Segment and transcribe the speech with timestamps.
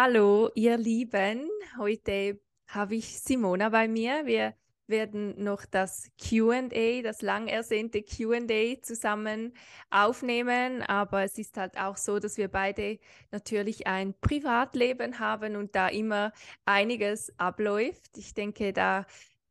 [0.00, 1.50] Hallo, ihr Lieben.
[1.76, 4.26] Heute habe ich Simona bei mir.
[4.26, 4.54] Wir
[4.86, 9.54] werden noch das QA, das lang ersehnte QA zusammen
[9.90, 10.82] aufnehmen.
[10.82, 13.00] Aber es ist halt auch so, dass wir beide
[13.32, 16.32] natürlich ein Privatleben haben und da immer
[16.64, 18.18] einiges abläuft.
[18.18, 19.04] Ich denke, da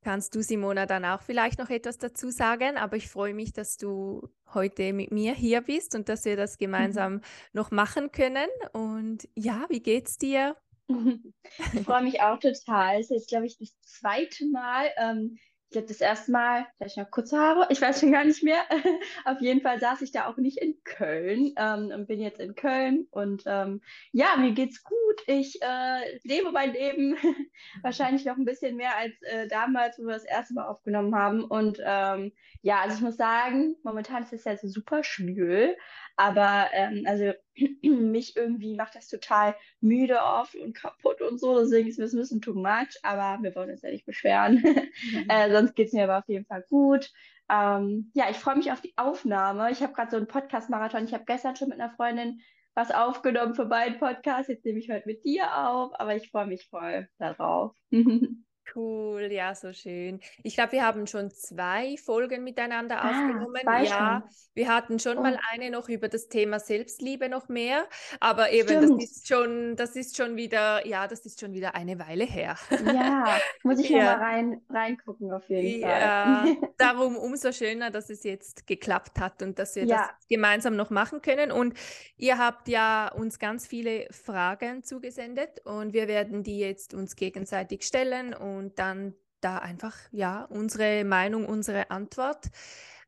[0.08, 2.78] kannst du, Simona, dann auch vielleicht noch etwas dazu sagen.
[2.78, 6.58] Aber ich freue mich, dass du heute mit mir hier bist und dass wir das
[6.58, 7.22] gemeinsam mhm.
[7.52, 8.48] noch machen können.
[8.72, 10.56] Und ja, wie geht's dir?
[11.74, 13.02] Ich freue mich auch total.
[13.02, 14.90] Es ist glaube ich, das zweite Mal.
[14.98, 15.38] Ähm,
[15.70, 18.62] ich glaube, das erste Mal, vielleicht noch kurze Haare, ich weiß schon gar nicht mehr.
[19.26, 22.56] Auf jeden Fall saß ich da auch nicht in Köln ähm, und bin jetzt in
[22.56, 23.06] Köln.
[23.12, 23.82] Und ähm,
[24.14, 24.96] ja, mir geht's gut.
[25.26, 27.18] Ich äh, lebe mein Leben
[27.82, 31.44] wahrscheinlich noch ein bisschen mehr als äh, damals, wo wir das erste Mal aufgenommen haben.
[31.44, 35.76] Und ähm, ja, also ich muss sagen, momentan ist es ja so super schwül.
[36.18, 37.32] Aber ähm, also
[37.84, 41.60] mich irgendwie macht das total müde oft und kaputt und so.
[41.60, 44.56] Deswegen ist es ein bisschen too much, aber wir wollen uns ja nicht beschweren.
[44.56, 45.26] Mhm.
[45.30, 47.12] äh, sonst geht es mir aber auf jeden Fall gut.
[47.50, 49.72] Ähm, ja, ich freue mich auf die Aufnahme.
[49.72, 51.06] Ich habe gerade so einen Podcast-Marathon.
[51.06, 52.42] Ich habe gestern schon mit einer Freundin
[52.74, 54.50] was aufgenommen für beiden Podcasts.
[54.50, 57.76] Jetzt nehme ich heute mit dir auf, aber ich freue mich voll darauf.
[58.76, 60.20] Cool, ja, so schön.
[60.44, 63.62] Ich glaube, wir haben schon zwei Folgen miteinander ah, aufgenommen.
[63.66, 64.38] Ja, schon.
[64.56, 65.22] wir hatten schon oh.
[65.22, 67.88] mal eine noch über das Thema Selbstliebe noch mehr,
[68.20, 69.02] aber eben Stimmt.
[69.02, 72.58] das ist schon, das ist schon wieder, ja, das ist schon wieder eine Weile her.
[72.86, 74.18] Ja, muss ich ja.
[74.18, 75.90] mal rein, reingucken auf jeden Fall.
[75.90, 76.46] Ja,
[76.78, 79.98] darum umso schöner, dass es jetzt geklappt hat und dass wir ja.
[79.98, 81.52] das gemeinsam noch machen können.
[81.52, 81.74] Und
[82.18, 87.84] ihr habt ja uns ganz viele Fragen zugesendet und wir werden die jetzt uns gegenseitig
[87.84, 92.48] stellen und und dann da einfach ja unsere Meinung, unsere Antwort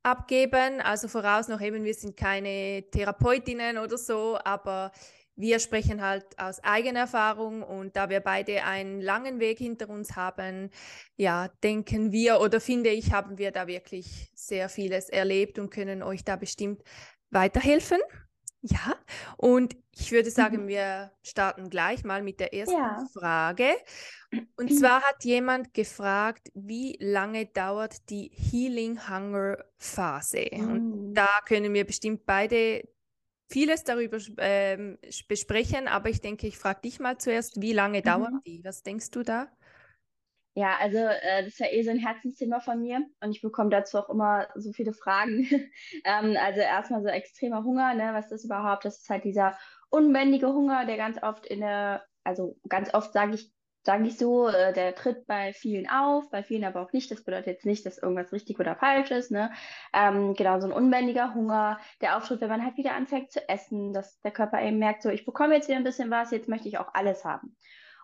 [0.03, 0.81] abgeben.
[0.81, 4.91] Also voraus noch eben, wir sind keine Therapeutinnen oder so, aber
[5.35, 10.17] wir sprechen halt aus eigener Erfahrung und da wir beide einen langen Weg hinter uns
[10.17, 10.69] haben,
[11.15, 16.03] ja, denken wir oder finde ich, haben wir da wirklich sehr vieles erlebt und können
[16.03, 16.83] euch da bestimmt
[17.29, 17.99] weiterhelfen.
[18.61, 18.95] Ja,
[19.37, 20.67] und ich würde sagen, mhm.
[20.67, 23.05] wir starten gleich mal mit der ersten ja.
[23.13, 23.69] Frage.
[24.57, 30.45] Und zwar hat jemand gefragt, wie lange dauert die Healing Hunger Phase?
[30.51, 30.71] Mhm.
[30.71, 32.83] Und da können wir bestimmt beide
[33.49, 38.33] vieles darüber äh, besprechen, aber ich denke, ich frage dich mal zuerst, wie lange dauert
[38.33, 38.41] mhm.
[38.45, 38.63] die?
[38.63, 39.47] Was denkst du da?
[40.59, 43.69] Ja, also äh, das ist ja eh so ein Herzensthema von mir und ich bekomme
[43.69, 45.47] dazu auch immer so viele Fragen.
[46.03, 48.09] ähm, also erstmal so extremer Hunger, ne?
[48.13, 48.83] Was ist das überhaupt?
[48.83, 49.57] Das ist halt dieser
[49.89, 53.53] unbändige Hunger, der ganz oft in der, also ganz oft sage ich,
[53.85, 57.09] sage ich so, äh, der tritt bei vielen auf, bei vielen aber auch nicht.
[57.09, 59.31] Das bedeutet jetzt nicht, dass irgendwas richtig oder falsch ist.
[59.31, 59.51] Ne?
[59.93, 63.93] Ähm, genau, so ein unbändiger Hunger, der auftritt, wenn man halt wieder anfängt zu essen,
[63.93, 66.67] dass der Körper eben merkt, so ich bekomme jetzt wieder ein bisschen was, jetzt möchte
[66.67, 67.55] ich auch alles haben.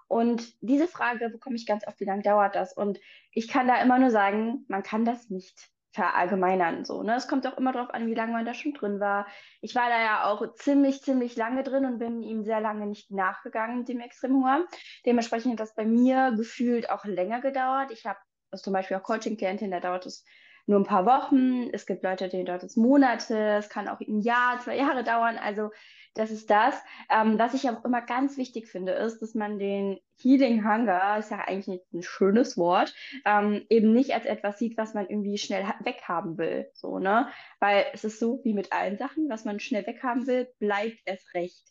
[0.07, 2.73] Und diese Frage bekomme ich ganz oft, wie lange dauert das?
[2.73, 2.99] Und
[3.31, 6.85] ich kann da immer nur sagen, man kann das nicht verallgemeinern.
[6.85, 7.15] So, ne?
[7.15, 9.25] Es kommt auch immer darauf an, wie lange man da schon drin war.
[9.61, 13.11] Ich war da ja auch ziemlich, ziemlich lange drin und bin ihm sehr lange nicht
[13.11, 14.65] nachgegangen, dem Extremhunger.
[15.05, 17.91] Dementsprechend hat das bei mir gefühlt auch länger gedauert.
[17.91, 18.19] Ich habe
[18.51, 20.25] also zum Beispiel auch Coaching-Klientin, da dauert es
[20.67, 21.69] nur ein paar Wochen.
[21.71, 23.37] Es gibt Leute, denen dauert es Monate.
[23.57, 25.37] Es kann auch ein Jahr, zwei Jahre dauern.
[25.37, 25.71] Also
[26.15, 26.75] das ist das.
[27.09, 31.29] Ähm, was ich auch immer ganz wichtig finde, ist, dass man den Healing Hunger, ist
[31.29, 32.95] ja eigentlich ein schönes Wort,
[33.25, 36.69] ähm, eben nicht als etwas sieht, was man irgendwie schnell weghaben will.
[36.73, 37.27] So, ne?
[37.59, 41.33] Weil es ist so wie mit allen Sachen, was man schnell weghaben will, bleibt es
[41.33, 41.67] recht.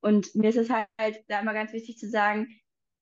[0.00, 2.48] Und mir ist es halt, halt da immer ganz wichtig zu sagen,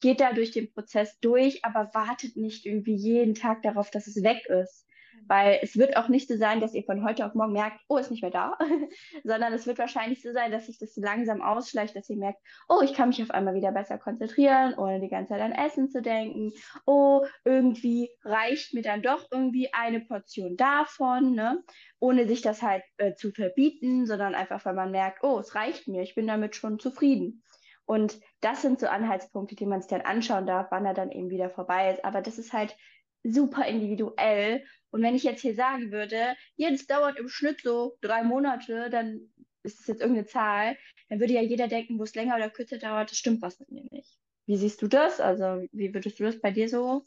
[0.00, 4.22] geht da durch den Prozess durch, aber wartet nicht irgendwie jeden Tag darauf, dass es
[4.22, 4.86] weg ist.
[5.26, 7.96] Weil es wird auch nicht so sein, dass ihr von heute auf morgen merkt, oh,
[7.96, 8.58] ist nicht mehr da,
[9.24, 12.80] sondern es wird wahrscheinlich so sein, dass sich das langsam ausschleicht, dass ihr merkt, oh,
[12.82, 16.02] ich kann mich auf einmal wieder besser konzentrieren, ohne die ganze Zeit an Essen zu
[16.02, 16.52] denken.
[16.86, 21.62] Oh, irgendwie reicht mir dann doch irgendwie eine Portion davon, ne?
[22.00, 25.86] ohne sich das halt äh, zu verbieten, sondern einfach, weil man merkt, oh, es reicht
[25.86, 27.42] mir, ich bin damit schon zufrieden.
[27.84, 31.30] Und das sind so Anhaltspunkte, die man sich dann anschauen darf, wann er dann eben
[31.30, 32.04] wieder vorbei ist.
[32.04, 32.76] Aber das ist halt
[33.22, 34.64] super individuell.
[34.92, 39.32] Und wenn ich jetzt hier sagen würde, jetzt dauert im Schnitt so drei Monate, dann
[39.64, 40.76] ist es jetzt irgendeine Zahl,
[41.08, 43.70] dann würde ja jeder denken, wo es länger oder kürzer dauert, das stimmt was mit
[43.70, 44.18] mir nicht.
[44.46, 45.18] Wie siehst du das?
[45.18, 47.04] Also, wie würdest du das bei dir so?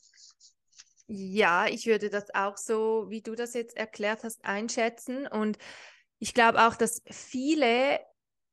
[1.07, 5.27] Ja, ich würde das auch so, wie du das jetzt erklärt hast, einschätzen.
[5.27, 5.57] Und
[6.17, 7.99] ich glaube auch, dass viele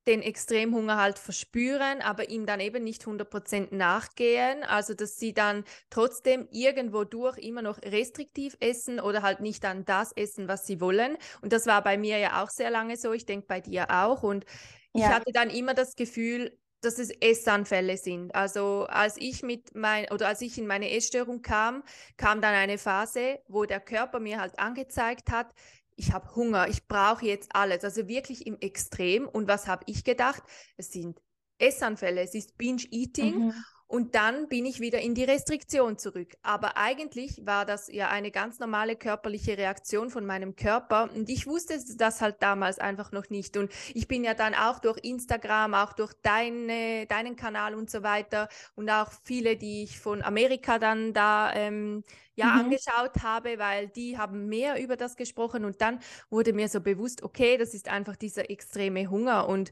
[0.06, 4.64] den Extremhunger halt verspüren, aber ihm dann eben nicht 100% nachgehen.
[4.64, 9.84] Also, dass sie dann trotzdem irgendwo durch immer noch restriktiv essen oder halt nicht dann
[9.84, 11.16] das essen, was sie wollen.
[11.40, 13.12] Und das war bei mir ja auch sehr lange so.
[13.12, 14.22] Ich denke bei dir auch.
[14.22, 14.44] Und
[14.93, 15.06] ja.
[15.06, 18.34] ich hatte dann immer das Gefühl, dass es Essanfälle sind.
[18.34, 21.84] Also als ich mit mein oder als ich in meine Essstörung kam,
[22.16, 25.54] kam dann eine Phase, wo der Körper mir halt angezeigt hat,
[26.02, 29.28] ich habe Hunger, ich brauche jetzt alles, also wirklich im Extrem.
[29.28, 30.43] Und was habe ich gedacht?
[30.76, 31.20] Es sind
[31.58, 33.46] Essanfälle, es ist Binge-Eating.
[33.46, 33.54] Mhm.
[33.93, 36.39] Und dann bin ich wieder in die Restriktion zurück.
[36.43, 41.11] Aber eigentlich war das ja eine ganz normale körperliche Reaktion von meinem Körper.
[41.15, 43.59] Und ich wusste das halt damals einfach noch nicht.
[43.59, 48.03] Und ich bin ja dann auch durch Instagram, auch durch deine, deinen Kanal und so
[48.03, 52.03] weiter und auch viele, die ich von Amerika dann da ähm,
[52.35, 52.61] ja mhm.
[52.61, 55.67] angeschaut habe, weil die haben mehr über das gesprochen.
[55.67, 56.00] Und dann
[56.31, 59.50] wurde mir so bewusst, okay, das ist einfach dieser extreme Hunger.
[59.50, 59.71] Und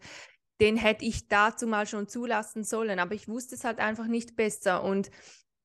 [0.60, 4.36] den hätte ich dazu mal schon zulassen sollen, aber ich wusste es halt einfach nicht
[4.36, 4.84] besser.
[4.84, 5.10] Und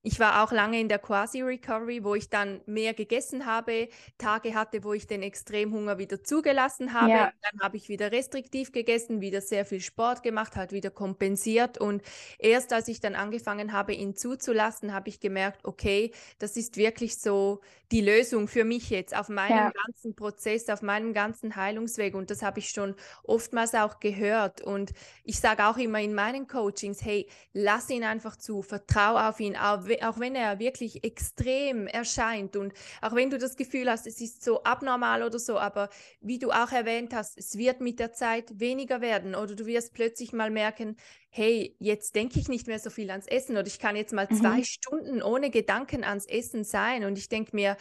[0.05, 4.83] ich war auch lange in der Quasi-Recovery, wo ich dann mehr gegessen habe, Tage hatte,
[4.83, 7.09] wo ich den Extremhunger wieder zugelassen habe.
[7.09, 7.31] Ja.
[7.41, 11.79] Dann habe ich wieder restriktiv gegessen, wieder sehr viel Sport gemacht, halt wieder kompensiert.
[11.79, 12.03] Und
[12.37, 17.17] erst als ich dann angefangen habe, ihn zuzulassen, habe ich gemerkt, okay, das ist wirklich
[17.17, 17.61] so
[17.91, 19.71] die Lösung für mich jetzt auf meinem ja.
[19.85, 22.13] ganzen Prozess, auf meinem ganzen Heilungsweg.
[22.13, 24.61] Und das habe ich schon oftmals auch gehört.
[24.61, 24.91] Und
[25.23, 29.55] ich sage auch immer in meinen Coachings, hey, lass ihn einfach zu, vertraue auf ihn,
[29.55, 34.21] auch auch wenn er wirklich extrem erscheint und auch wenn du das Gefühl hast, es
[34.21, 35.89] ist so abnormal oder so, aber
[36.21, 39.93] wie du auch erwähnt hast, es wird mit der Zeit weniger werden oder du wirst
[39.93, 40.95] plötzlich mal merken,
[41.29, 44.27] hey, jetzt denke ich nicht mehr so viel ans Essen oder ich kann jetzt mal
[44.29, 44.35] mhm.
[44.35, 47.77] zwei Stunden ohne Gedanken ans Essen sein und ich denke mir,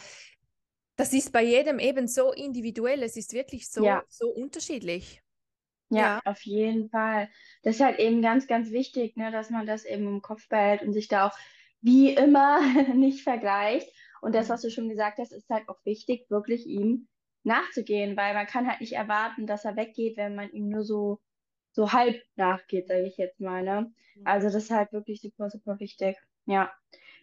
[0.95, 4.03] das ist bei jedem eben so individuell, es ist wirklich so, ja.
[4.07, 5.21] so unterschiedlich.
[5.89, 7.29] Ja, ja, auf jeden Fall.
[7.63, 10.81] Das ist halt eben ganz, ganz wichtig, ne, dass man das eben im Kopf behält
[10.81, 11.37] und sich da auch
[11.85, 12.59] wie immer
[12.95, 13.87] nicht vergleicht.
[14.21, 17.07] Und das, was du schon gesagt hast, ist halt auch wichtig, wirklich ihm
[17.43, 21.19] nachzugehen, weil man kann halt nicht erwarten, dass er weggeht, wenn man ihm nur so,
[21.73, 23.61] so halb nachgeht, sage ich jetzt mal.
[23.61, 23.93] Ne?
[24.23, 26.17] Also das ist halt wirklich super, super wichtig.
[26.45, 26.71] Ja.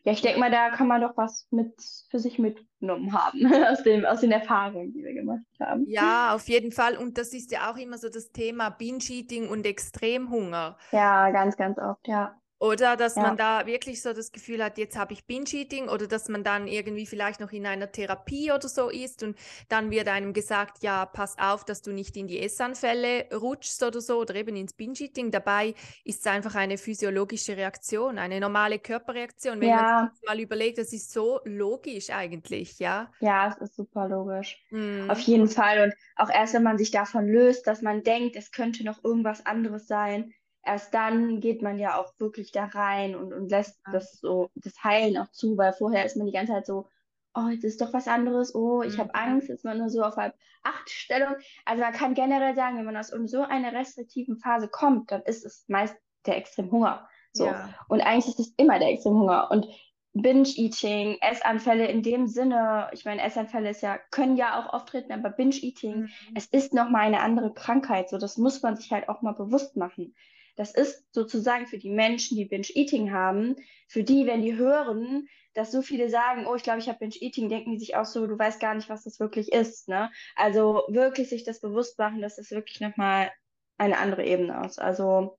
[0.04, 1.74] Ja, ich denke mal, da kann man doch was mit
[2.10, 5.86] für sich mitgenommen haben, aus, dem, aus den Erfahrungen, die wir gemacht haben.
[5.88, 6.96] Ja, auf jeden Fall.
[6.96, 10.76] Und das ist ja auch immer so das Thema Binge-Eating und Extremhunger.
[10.92, 12.36] Ja, ganz, ganz oft, ja.
[12.62, 13.22] Oder dass ja.
[13.22, 16.68] man da wirklich so das Gefühl hat, jetzt habe ich Binge-Eating oder dass man dann
[16.68, 19.36] irgendwie vielleicht noch in einer Therapie oder so ist und
[19.68, 24.00] dann wird einem gesagt, ja, pass auf, dass du nicht in die Essanfälle rutschst oder
[24.00, 25.32] so oder eben ins Binge-Eating.
[25.32, 25.74] Dabei
[26.04, 29.60] ist es einfach eine physiologische Reaktion, eine normale Körperreaktion.
[29.60, 29.82] Wenn ja.
[29.82, 33.10] man sich mal überlegt, das ist so logisch eigentlich, ja.
[33.18, 34.64] Ja, es ist super logisch.
[34.70, 35.10] Mhm.
[35.10, 35.82] Auf jeden Fall.
[35.82, 39.44] Und auch erst, wenn man sich davon löst, dass man denkt, es könnte noch irgendwas
[39.46, 40.32] anderes sein,
[40.64, 44.82] erst dann geht man ja auch wirklich da rein und, und lässt das so, das
[44.82, 46.88] Heilen auch zu, weil vorher ist man die ganze Zeit so,
[47.34, 49.32] oh, jetzt ist doch was anderes, oh, ich habe mhm.
[49.34, 51.34] Angst, ist man nur so auf halb acht Stellung.
[51.64, 55.44] Also man kann generell sagen, wenn man aus so einer restriktiven Phase kommt, dann ist
[55.44, 57.08] es meist der Extremhunger.
[57.32, 57.46] So.
[57.46, 57.74] Ja.
[57.88, 59.50] Und eigentlich ist es immer der Extremhunger.
[59.50, 59.66] Und
[60.14, 65.30] Binge-Eating, Essanfälle in dem Sinne, ich meine, Essanfälle ist ja, können ja auch auftreten, aber
[65.30, 66.10] Binge-Eating, mhm.
[66.34, 68.10] es ist nochmal eine andere Krankheit.
[68.10, 70.14] So, das muss man sich halt auch mal bewusst machen.
[70.56, 73.56] Das ist sozusagen für die Menschen, die Binge-Eating haben,
[73.88, 77.48] für die, wenn die hören, dass so viele sagen, oh, ich glaube, ich habe Binge-Eating,
[77.48, 79.88] denken die sich auch so, du weißt gar nicht, was das wirklich ist.
[79.88, 80.10] Ne?
[80.36, 83.30] Also wirklich sich das bewusst machen, dass das wirklich nochmal
[83.78, 84.80] eine andere Ebene ist.
[84.80, 85.38] Also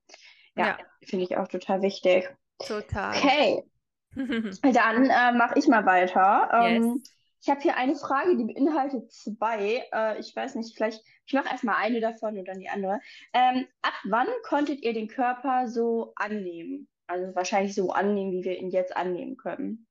[0.56, 0.78] ja, ja.
[1.02, 2.28] finde ich auch total wichtig.
[2.58, 3.16] Total.
[3.16, 3.64] Okay.
[4.14, 6.48] Dann äh, mache ich mal weiter.
[6.52, 7.14] Ähm, yes.
[7.44, 9.84] Ich habe hier eine Frage, die beinhaltet zwei.
[9.92, 13.00] Äh, ich weiß nicht, vielleicht, ich mache erstmal eine davon und dann die andere.
[13.34, 16.88] Ähm, ab wann konntet ihr den Körper so annehmen?
[17.06, 19.86] Also wahrscheinlich so annehmen, wie wir ihn jetzt annehmen können.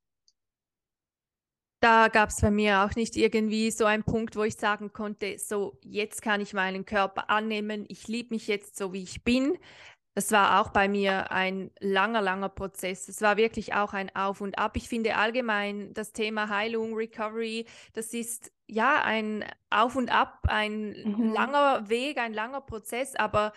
[1.80, 5.38] Da gab es bei mir auch nicht irgendwie so einen Punkt, wo ich sagen konnte,
[5.38, 9.60] so jetzt kann ich meinen Körper annehmen, ich liebe mich jetzt so, wie ich bin.
[10.16, 13.08] Das war auch bei mir ein langer, langer Prozess.
[13.08, 14.78] Es war wirklich auch ein Auf und Ab.
[14.78, 20.92] Ich finde allgemein das Thema Heilung, Recovery, das ist ja ein Auf und Ab, ein
[21.04, 21.34] mhm.
[21.34, 23.54] langer Weg, ein langer Prozess, aber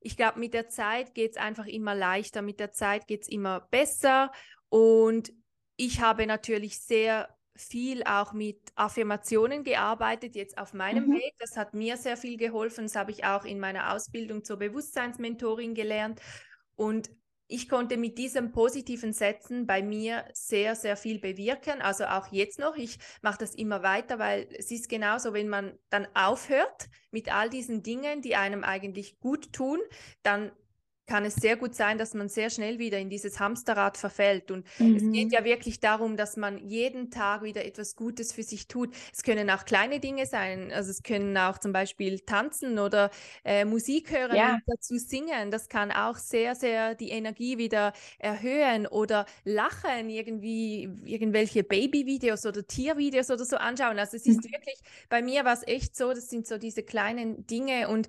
[0.00, 3.28] ich glaube, mit der Zeit geht es einfach immer leichter, mit der Zeit geht es
[3.28, 4.32] immer besser
[4.68, 5.32] und
[5.76, 11.14] ich habe natürlich sehr viel auch mit Affirmationen gearbeitet, jetzt auf meinem mhm.
[11.14, 11.34] Weg.
[11.38, 12.84] Das hat mir sehr viel geholfen.
[12.84, 16.20] Das habe ich auch in meiner Ausbildung zur Bewusstseinsmentorin gelernt.
[16.76, 17.10] Und
[17.50, 21.80] ich konnte mit diesen positiven Sätzen bei mir sehr, sehr viel bewirken.
[21.80, 22.76] Also auch jetzt noch.
[22.76, 27.48] Ich mache das immer weiter, weil es ist genauso, wenn man dann aufhört mit all
[27.48, 29.80] diesen Dingen, die einem eigentlich gut tun,
[30.22, 30.52] dann
[31.08, 34.50] kann es sehr gut sein, dass man sehr schnell wieder in dieses Hamsterrad verfällt.
[34.50, 34.96] Und mhm.
[34.96, 35.32] es geht mhm.
[35.32, 38.94] ja wirklich darum, dass man jeden Tag wieder etwas Gutes für sich tut.
[39.12, 40.70] Es können auch kleine Dinge sein.
[40.70, 43.10] Also es können auch zum Beispiel tanzen oder
[43.44, 44.54] äh, Musik hören ja.
[44.54, 45.50] und dazu singen.
[45.50, 52.66] Das kann auch sehr, sehr die Energie wieder erhöhen oder lachen, irgendwie irgendwelche Babyvideos oder
[52.66, 53.98] Tiervideos oder so anschauen.
[53.98, 54.52] Also es ist mhm.
[54.52, 58.08] wirklich, bei mir war es echt so, das sind so diese kleinen Dinge und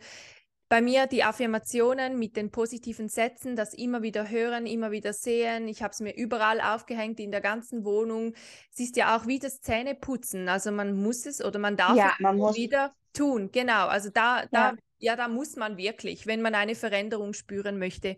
[0.69, 5.67] bei mir die Affirmationen mit den positiven Sätzen, das immer wieder hören, immer wieder sehen.
[5.67, 8.33] Ich habe es mir überall aufgehängt in der ganzen Wohnung.
[8.71, 10.47] Es ist ja auch wie das Zähneputzen.
[10.47, 12.55] Also man muss es oder man darf ja, es man muss...
[12.55, 13.49] wieder tun.
[13.51, 13.87] Genau.
[13.87, 14.77] Also da, da, ja.
[14.99, 18.15] ja, da muss man wirklich, wenn man eine Veränderung spüren möchte.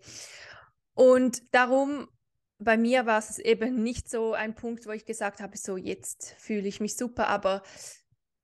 [0.92, 2.06] Und darum
[2.58, 6.34] bei mir war es eben nicht so ein Punkt, wo ich gesagt habe, so jetzt
[6.38, 7.62] fühle ich mich super, aber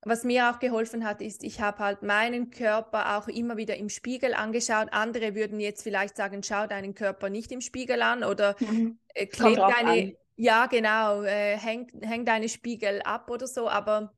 [0.01, 3.89] was mir auch geholfen hat, ist, ich habe halt meinen Körper auch immer wieder im
[3.89, 4.87] Spiegel angeschaut.
[4.91, 8.99] Andere würden jetzt vielleicht sagen, schau deinen Körper nicht im Spiegel an oder mhm.
[9.13, 10.13] äh, kleb deine, an.
[10.37, 13.67] ja genau, äh, häng, häng deine Spiegel ab oder so.
[13.67, 14.13] Aber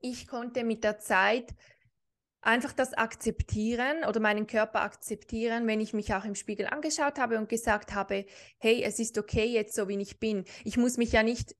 [0.00, 1.54] ich konnte mit der Zeit
[2.40, 7.38] einfach das akzeptieren oder meinen Körper akzeptieren, wenn ich mich auch im Spiegel angeschaut habe
[7.38, 8.26] und gesagt habe,
[8.58, 10.44] hey, es ist okay jetzt so, wie ich bin.
[10.64, 11.54] Ich muss mich ja nicht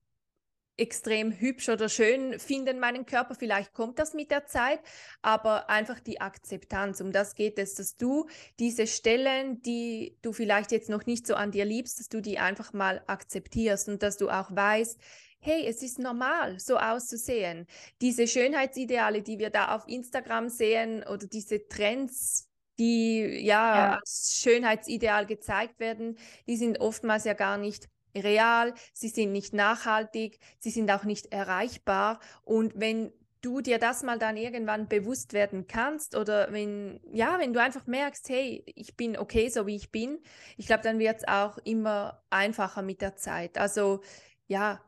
[0.77, 3.35] extrem hübsch oder schön finden, meinen Körper.
[3.35, 4.79] Vielleicht kommt das mit der Zeit,
[5.21, 7.01] aber einfach die Akzeptanz.
[7.01, 8.27] Um das geht es, dass du
[8.59, 12.39] diese Stellen, die du vielleicht jetzt noch nicht so an dir liebst, dass du die
[12.39, 14.99] einfach mal akzeptierst und dass du auch weißt,
[15.39, 17.67] hey, es ist normal, so auszusehen.
[18.01, 23.95] Diese Schönheitsideale, die wir da auf Instagram sehen oder diese Trends, die ja, ja.
[23.95, 26.17] als Schönheitsideal gezeigt werden,
[26.47, 31.31] die sind oftmals ja gar nicht real, sie sind nicht nachhaltig, sie sind auch nicht
[31.31, 32.19] erreichbar.
[32.43, 37.53] Und wenn du dir das mal dann irgendwann bewusst werden kannst oder wenn, ja, wenn
[37.53, 40.19] du einfach merkst, hey, ich bin okay, so wie ich bin,
[40.57, 43.57] ich glaube, dann wird es auch immer einfacher mit der Zeit.
[43.57, 44.01] Also
[44.47, 44.81] ja,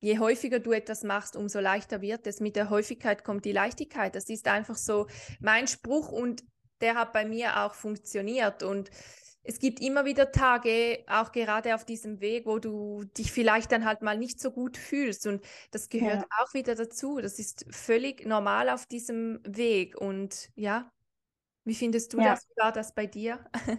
[0.00, 2.40] je häufiger du etwas machst, umso leichter wird es.
[2.40, 4.14] Mit der Häufigkeit kommt die Leichtigkeit.
[4.14, 5.06] Das ist einfach so
[5.40, 6.44] mein Spruch und
[6.82, 8.62] der hat bei mir auch funktioniert.
[8.62, 8.90] Und
[9.44, 13.84] es gibt immer wieder Tage, auch gerade auf diesem Weg, wo du dich vielleicht dann
[13.84, 15.26] halt mal nicht so gut fühlst.
[15.26, 16.26] Und das gehört ja.
[16.38, 17.18] auch wieder dazu.
[17.20, 20.00] Das ist völlig normal auf diesem Weg.
[20.00, 20.90] Und ja,
[21.64, 22.30] wie findest du ja.
[22.30, 22.48] das?
[22.48, 23.44] Wie war das bei dir?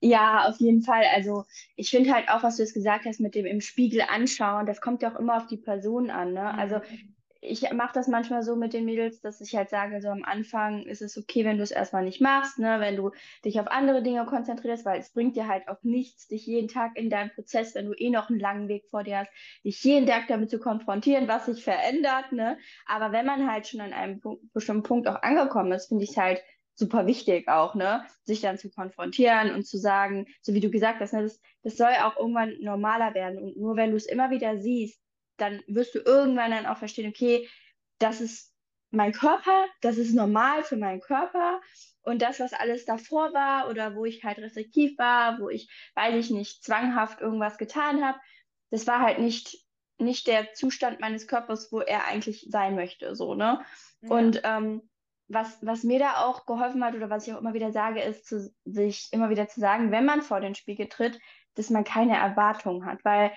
[0.00, 1.02] Ja, auf jeden Fall.
[1.12, 1.44] Also
[1.74, 4.80] ich finde halt auch, was du jetzt gesagt hast mit dem im Spiegel anschauen, das
[4.80, 6.34] kommt ja auch immer auf die Person an.
[6.34, 6.54] Ne?
[6.54, 10.08] Also mhm ich mache das manchmal so mit den Mädels, dass ich halt sage, so
[10.08, 13.12] am Anfang ist es okay, wenn du es erstmal nicht machst, ne, wenn du
[13.44, 16.96] dich auf andere Dinge konzentrierst, weil es bringt dir halt auch nichts, dich jeden Tag
[16.96, 19.30] in deinem Prozess, wenn du eh noch einen langen Weg vor dir hast,
[19.64, 22.58] dich jeden Tag damit zu konfrontieren, was sich verändert, ne.
[22.86, 26.10] Aber wenn man halt schon an einem Punkt, bestimmten Punkt auch angekommen ist, finde ich
[26.10, 26.42] es halt
[26.74, 31.00] super wichtig auch, ne, sich dann zu konfrontieren und zu sagen, so wie du gesagt
[31.00, 33.38] hast, ne, das, das soll auch irgendwann normaler werden.
[33.38, 35.00] Und nur wenn du es immer wieder siehst,
[35.38, 37.48] dann wirst du irgendwann dann auch verstehen, okay,
[37.98, 38.52] das ist
[38.90, 41.60] mein Körper, das ist normal für meinen Körper
[42.02, 46.14] und das, was alles davor war oder wo ich halt restriktiv war, wo ich, weiß
[46.14, 48.18] ich nicht, zwanghaft irgendwas getan habe,
[48.70, 49.58] das war halt nicht,
[49.98, 53.60] nicht der Zustand meines Körpers, wo er eigentlich sein möchte, so, ne?
[54.00, 54.10] Ja.
[54.10, 54.88] Und ähm,
[55.28, 58.26] was, was mir da auch geholfen hat oder was ich auch immer wieder sage, ist,
[58.26, 61.20] zu, sich immer wieder zu sagen, wenn man vor den Spiegel tritt,
[61.54, 63.32] dass man keine Erwartungen hat, weil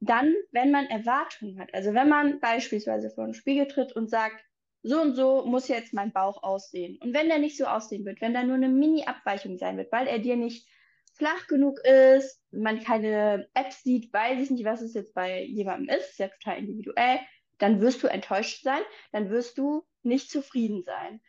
[0.00, 4.42] dann, wenn man Erwartungen hat, also wenn man beispielsweise vor den Spiegel tritt und sagt,
[4.82, 6.98] so und so muss jetzt mein Bauch aussehen.
[7.02, 10.06] Und wenn der nicht so aussehen wird, wenn da nur eine Mini-Abweichung sein wird, weil
[10.06, 10.66] er dir nicht
[11.12, 15.94] flach genug ist, man keine Apps sieht, weiß ich nicht, was es jetzt bei jemandem
[15.94, 17.20] ist, ist ja total individuell,
[17.58, 18.80] dann wirst du enttäuscht sein,
[19.12, 21.20] dann wirst du nicht zufrieden sein.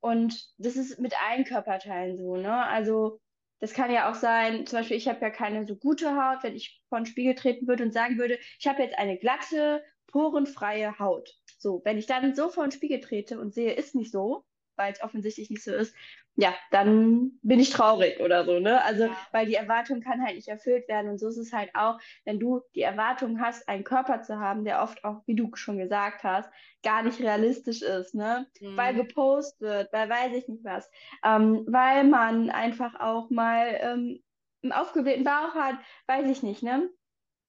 [0.00, 2.66] Und das ist mit allen Körperteilen so, ne?
[2.66, 3.20] Also
[3.60, 6.54] das kann ja auch sein, zum Beispiel, ich habe ja keine so gute Haut, wenn
[6.54, 10.98] ich vor den Spiegel treten würde und sagen würde, ich habe jetzt eine glatte, porenfreie
[10.98, 11.30] Haut.
[11.58, 14.44] So, wenn ich dann so vor den Spiegel trete und sehe, ist nicht so,
[14.76, 15.94] weil es offensichtlich nicht so ist,
[16.38, 18.82] ja, dann bin ich traurig oder so, ne?
[18.82, 19.16] Also, ja.
[19.32, 21.10] weil die Erwartung kann halt nicht erfüllt werden.
[21.10, 24.64] Und so ist es halt auch, wenn du die Erwartung hast, einen Körper zu haben,
[24.64, 26.50] der oft auch, wie du schon gesagt hast,
[26.82, 28.46] gar nicht realistisch ist, ne?
[28.60, 28.76] Mhm.
[28.76, 30.90] Weil gepostet wird, weil weiß ich nicht was.
[31.24, 34.22] Ähm, weil man einfach auch mal ähm,
[34.62, 36.90] einen aufgeblähten Bauch hat, weiß ich nicht, ne?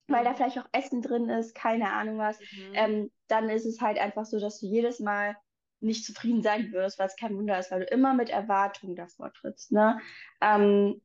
[0.08, 0.36] Weil da mhm.
[0.36, 2.40] vielleicht auch Essen drin ist, keine Ahnung was.
[2.40, 2.72] Mhm.
[2.74, 5.36] Ähm, dann ist es halt einfach so, dass du jedes Mal
[5.80, 9.72] nicht zufrieden sein wirst, was kein Wunder ist, weil du immer mit Erwartungen davor trittst.
[9.72, 10.00] Ne?
[10.42, 11.02] Ähm,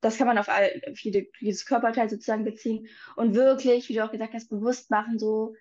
[0.00, 4.10] das kann man auf all, jede, jedes Körperteil sozusagen beziehen und wirklich, wie du auch
[4.10, 5.54] gesagt hast, bewusst machen, so,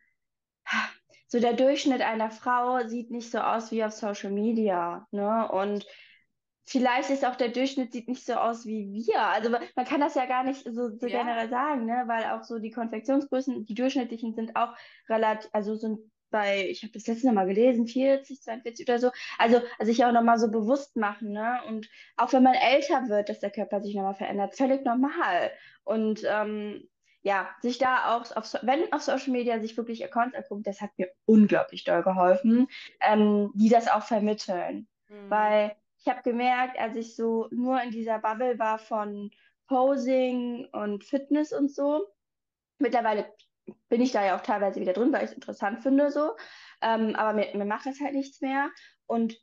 [1.28, 5.08] so der Durchschnitt einer Frau sieht nicht so aus wie auf Social Media.
[5.12, 5.50] Ne?
[5.52, 5.86] Und
[6.66, 9.22] vielleicht ist auch der Durchschnitt sieht nicht so aus wie wir.
[9.22, 11.20] Also man kann das ja gar nicht so, so ja.
[11.20, 12.04] generell sagen, ne?
[12.08, 14.74] Weil auch so die Konfektionsgrößen, die durchschnittlichen sind auch
[15.10, 16.00] relativ, also sind
[16.32, 19.12] bei, ich habe das letzte Mal gelesen, 40, 42 oder so.
[19.38, 21.60] Also, also sich auch nochmal so bewusst machen, ne?
[21.68, 25.52] Und auch wenn man älter wird, dass der Körper sich nochmal verändert, völlig normal.
[25.84, 26.88] Und ähm,
[27.24, 30.92] ja, sich da auch, auf, wenn auf Social Media sich wirklich Accounts anguckt, das hat
[30.98, 32.68] mir unglaublich doll geholfen,
[33.02, 34.88] ähm, die das auch vermitteln.
[35.08, 35.30] Mhm.
[35.30, 39.30] Weil ich habe gemerkt, als ich so nur in dieser Bubble war von
[39.68, 42.08] Posing und Fitness und so,
[42.80, 43.32] mittlerweile
[43.90, 46.36] bin ich da ja auch teilweise wieder drin, weil ich es interessant finde so,
[46.82, 48.70] ähm, aber mir, mir macht das halt nichts mehr.
[49.08, 49.38] Und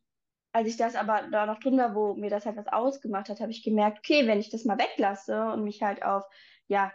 [0.52, 3.40] als ich das aber da noch drin war, wo mir das halt was ausgemacht hat,
[3.40, 6.24] habe ich gemerkt, okay, wenn ich das mal weglasse und mich halt auf,
[6.66, 6.92] ja,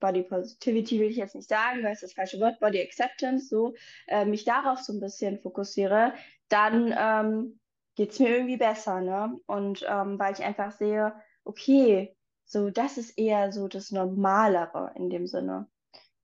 [0.00, 3.74] Body Positivity will ich jetzt nicht sagen, weil es das falsche Wort, Body Acceptance, so,
[4.06, 6.14] äh, mich darauf so ein bisschen fokussiere,
[6.48, 7.60] dann ähm,
[7.96, 9.38] geht es mir irgendwie besser, ne?
[9.46, 15.10] Und ähm, weil ich einfach sehe, okay, so, das ist eher so das Normalere in
[15.10, 15.68] dem Sinne.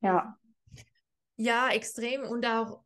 [0.04, 0.38] Ja.
[1.36, 2.22] Ja, extrem.
[2.22, 2.84] Und auch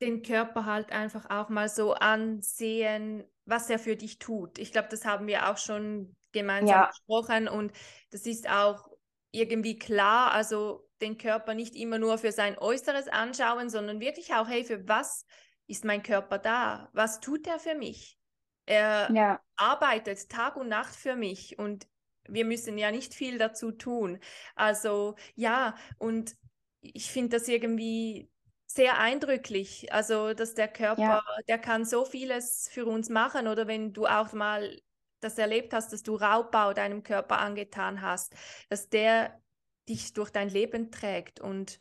[0.00, 4.58] den Körper halt einfach auch mal so ansehen, was er für dich tut.
[4.58, 6.86] Ich glaube, das haben wir auch schon gemeinsam ja.
[6.86, 7.72] besprochen und
[8.10, 8.88] das ist auch
[9.30, 14.46] irgendwie klar, also den Körper nicht immer nur für sein Äußeres anschauen, sondern wirklich auch,
[14.46, 15.24] hey, für was
[15.66, 16.90] ist mein Körper da?
[16.92, 18.18] Was tut er für mich?
[18.66, 19.40] Er ja.
[19.56, 21.88] arbeitet Tag und Nacht für mich und
[22.28, 24.18] wir müssen ja nicht viel dazu tun.
[24.54, 26.36] Also ja, und
[26.80, 28.30] ich finde das irgendwie
[28.66, 29.92] sehr eindrücklich.
[29.92, 31.22] Also, dass der Körper, ja.
[31.48, 33.48] der kann so vieles für uns machen.
[33.48, 34.80] Oder wenn du auch mal
[35.20, 38.34] das erlebt hast, dass du Raubbau deinem Körper angetan hast,
[38.68, 39.40] dass der
[39.88, 41.40] dich durch dein Leben trägt.
[41.40, 41.78] Und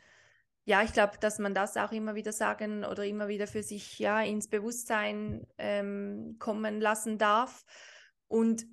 [0.66, 4.00] ja, ich glaube, dass man das auch immer wieder sagen oder immer wieder für sich
[4.00, 7.66] ja ins Bewusstsein ähm, kommen lassen darf.
[8.28, 8.66] Und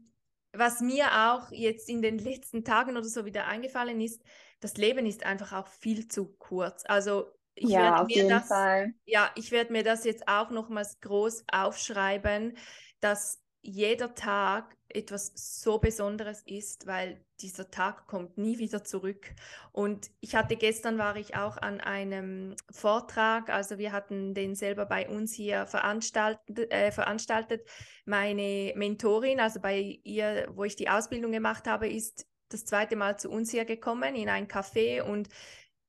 [0.52, 4.23] was mir auch jetzt in den letzten Tagen oder so wieder eingefallen ist,
[4.61, 6.85] das Leben ist einfach auch viel zu kurz.
[6.87, 8.95] Also ich ja, werde mir das, Fall.
[9.05, 12.57] ja, ich werde mir das jetzt auch nochmals groß aufschreiben,
[13.01, 19.35] dass jeder Tag etwas so Besonderes ist, weil dieser Tag kommt nie wieder zurück.
[19.73, 24.87] Und ich hatte gestern war ich auch an einem Vortrag, also wir hatten den selber
[24.87, 27.67] bei uns hier veranstaltet, äh, veranstaltet.
[28.05, 33.19] Meine Mentorin, also bei ihr, wo ich die Ausbildung gemacht habe, ist das zweite Mal
[33.19, 35.29] zu uns hier gekommen in ein Café und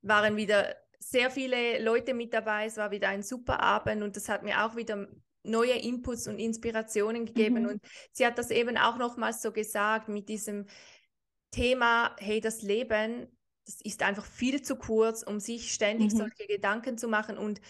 [0.02, 2.66] waren wieder sehr viele Leute mit dabei.
[2.66, 5.08] Es war wieder ein super Abend und das hat mir auch wieder
[5.44, 7.64] neue Inputs und Inspirationen gegeben.
[7.64, 7.70] Mhm.
[7.70, 10.66] Und sie hat das eben auch nochmals so gesagt mit diesem
[11.52, 13.28] Thema, hey, das Leben,
[13.66, 16.18] das ist einfach viel zu kurz, um sich ständig mhm.
[16.18, 17.38] solche Gedanken zu machen.
[17.38, 17.62] Und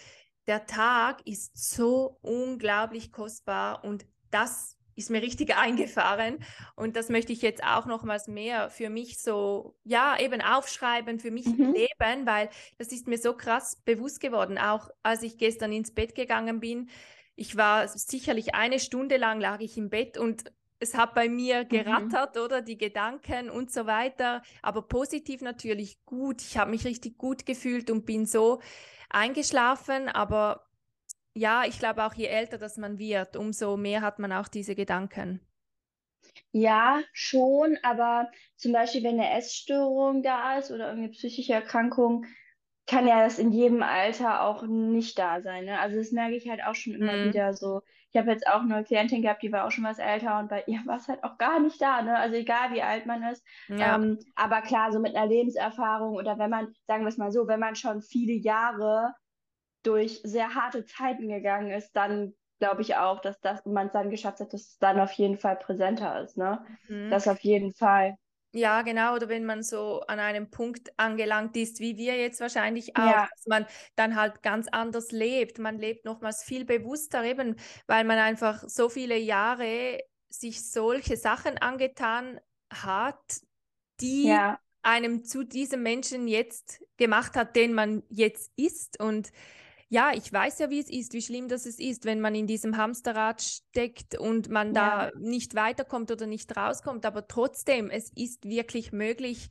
[0.46, 6.38] der Tag ist so unglaublich kostbar und das ist mir richtig eingefahren
[6.74, 11.30] und das möchte ich jetzt auch nochmals mehr für mich so, ja, eben aufschreiben, für
[11.30, 11.72] mich mhm.
[11.74, 16.14] leben, weil das ist mir so krass bewusst geworden, auch als ich gestern ins Bett
[16.14, 16.88] gegangen bin.
[17.36, 21.64] Ich war sicherlich eine Stunde lang lag ich im Bett und es hat bei mir
[21.64, 21.68] mhm.
[21.68, 22.42] gerattert, mhm.
[22.42, 26.42] oder die Gedanken und so weiter, aber positiv natürlich gut.
[26.42, 28.60] Ich habe mich richtig gut gefühlt und bin so
[29.08, 30.65] eingeschlafen, aber
[31.36, 34.74] ja, ich glaube auch je älter das man wird, umso mehr hat man auch diese
[34.74, 35.40] Gedanken.
[36.50, 42.24] Ja, schon, aber zum Beispiel, wenn eine Essstörung da ist oder irgendeine psychische Erkrankung,
[42.86, 45.66] kann ja das in jedem Alter auch nicht da sein.
[45.66, 45.78] Ne?
[45.78, 47.28] Also das merke ich halt auch schon immer mhm.
[47.28, 47.82] wieder so.
[48.12, 50.64] Ich habe jetzt auch eine Klientin gehabt, die war auch schon was älter und bei
[50.66, 52.00] ihr war es halt auch gar nicht da.
[52.00, 52.16] Ne?
[52.16, 53.44] Also egal wie alt man ist.
[53.68, 53.96] Ja.
[53.96, 57.46] Ähm, aber klar, so mit einer Lebenserfahrung oder wenn man, sagen wir es mal so,
[57.46, 59.12] wenn man schon viele Jahre
[59.86, 64.10] durch sehr harte Zeiten gegangen ist, dann glaube ich auch, dass das man es dann
[64.10, 66.36] geschafft hat, dass es dann auf jeden Fall präsenter ist.
[66.36, 66.64] Ne?
[66.88, 67.10] Mhm.
[67.10, 68.16] Das auf jeden Fall.
[68.52, 69.14] Ja, genau.
[69.14, 73.28] Oder wenn man so an einem Punkt angelangt ist, wie wir jetzt wahrscheinlich auch, ja.
[73.30, 75.58] dass man dann halt ganz anders lebt.
[75.58, 81.58] Man lebt nochmals viel bewusster, eben weil man einfach so viele Jahre sich solche Sachen
[81.58, 82.40] angetan
[82.72, 83.42] hat,
[84.00, 84.58] die ja.
[84.82, 88.98] einem zu diesem Menschen jetzt gemacht hat, den man jetzt ist.
[88.98, 89.32] Und
[89.88, 92.76] ja, ich weiß ja, wie es ist, wie schlimm das ist, wenn man in diesem
[92.76, 95.10] Hamsterrad steckt und man ja.
[95.10, 97.06] da nicht weiterkommt oder nicht rauskommt.
[97.06, 99.48] Aber trotzdem, es ist wirklich möglich,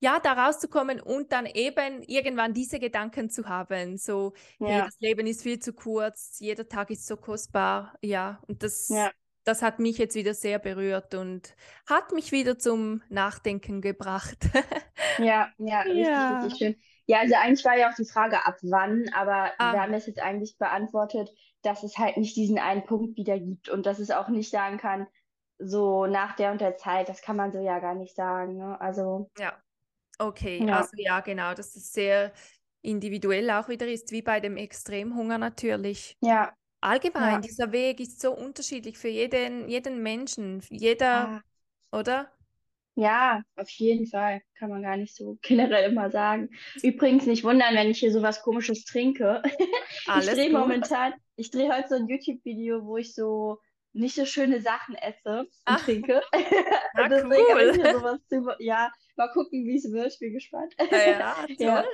[0.00, 3.98] ja, da rauszukommen und dann eben irgendwann diese Gedanken zu haben.
[3.98, 4.66] So, ja.
[4.66, 7.96] hey, das Leben ist viel zu kurz, jeder Tag ist so kostbar.
[8.02, 9.10] Ja, und das, ja.
[9.44, 11.54] das hat mich jetzt wieder sehr berührt und
[11.86, 14.38] hat mich wieder zum Nachdenken gebracht.
[15.18, 16.40] ja, ja, richtig, ja.
[16.40, 16.76] richtig schön.
[17.08, 19.72] Ja, also eigentlich war ja auch die Frage, ab wann, aber ah.
[19.72, 21.30] wir haben das jetzt eigentlich beantwortet,
[21.62, 24.76] dass es halt nicht diesen einen Punkt wieder gibt und dass es auch nicht sagen
[24.76, 25.06] kann,
[25.58, 28.58] so nach der und der Zeit, das kann man so ja gar nicht sagen.
[28.58, 28.78] Ne?
[28.78, 29.30] Also.
[29.38, 29.54] Ja,
[30.18, 30.62] okay.
[30.62, 30.80] Ja.
[30.80, 32.30] Also ja, genau, dass es sehr
[32.82, 36.14] individuell auch wieder ist, wie bei dem Extremhunger natürlich.
[36.20, 36.52] Ja.
[36.82, 37.40] Allgemein, ja.
[37.40, 41.42] dieser Weg ist so unterschiedlich für jeden, jeden Menschen, jeder, ja.
[41.90, 42.30] oder?
[42.98, 44.42] Ja, auf jeden Fall.
[44.58, 46.50] Kann man gar nicht so generell immer sagen.
[46.82, 49.40] Übrigens nicht wundern, wenn ich hier sowas komisches trinke.
[50.06, 53.60] Alles ich drehe momentan, ich drehe heute so ein YouTube-Video, wo ich so
[53.92, 55.84] nicht so schöne Sachen esse und Ach.
[55.84, 56.20] trinke.
[56.96, 57.92] Ja, Deswegen cool.
[57.92, 60.12] sowas zu, ja, mal gucken, wie es wird.
[60.12, 60.74] Ich bin gespannt.
[60.90, 61.54] Ja, ja toll.
[61.58, 61.84] Ja.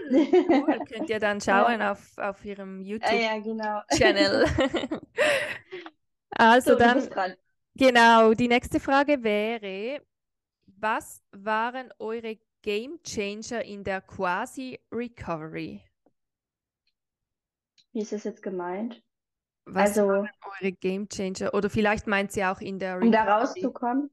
[0.48, 0.78] Cool.
[0.90, 1.92] Könnt ihr dann schauen ja.
[1.92, 3.20] auf, auf ihrem YouTube-Channel.
[3.20, 5.00] Ja, genau.
[6.30, 7.06] also so, dann,
[7.74, 10.00] genau, die nächste Frage wäre,
[10.84, 15.80] was waren eure Game Changer in der Quasi-Recovery?
[17.92, 19.02] Wie ist das jetzt gemeint?
[19.64, 20.28] Was also, waren
[20.60, 21.54] eure Game Changer?
[21.54, 23.06] Oder vielleicht meint sie auch in der Recovery.
[23.06, 24.10] Um da rauszukommen?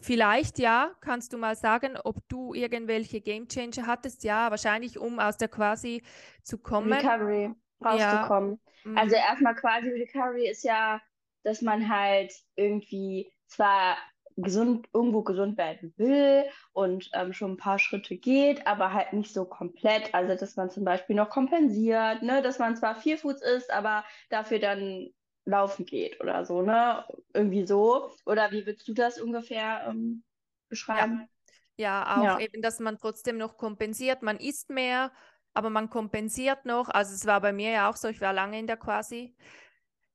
[0.00, 0.94] Vielleicht ja.
[1.02, 4.24] Kannst du mal sagen, ob du irgendwelche Game Changer hattest?
[4.24, 6.02] Ja, wahrscheinlich, um aus der Quasi
[6.42, 6.90] zu kommen.
[6.90, 8.58] Recovery rauszukommen.
[8.86, 8.92] Ja.
[8.94, 9.22] Also mhm.
[9.22, 11.02] erstmal quasi Recovery ist ja,
[11.42, 13.98] dass man halt irgendwie zwar
[14.42, 19.32] gesund, irgendwo gesund werden will und ähm, schon ein paar Schritte geht, aber halt nicht
[19.32, 20.14] so komplett.
[20.14, 22.42] Also, dass man zum Beispiel noch kompensiert, ne?
[22.42, 25.10] dass man zwar viel Foods isst, aber dafür dann
[25.44, 27.04] laufen geht oder so, ne?
[27.34, 28.10] Irgendwie so.
[28.26, 30.22] Oder wie würdest du das ungefähr ähm,
[30.68, 31.28] beschreiben?
[31.76, 32.04] Ja.
[32.04, 32.38] ja, auch ja.
[32.40, 34.22] eben, dass man trotzdem noch kompensiert.
[34.22, 35.12] Man isst mehr,
[35.54, 36.88] aber man kompensiert noch.
[36.88, 39.34] Also es war bei mir ja auch so, ich war lange in der Quasi.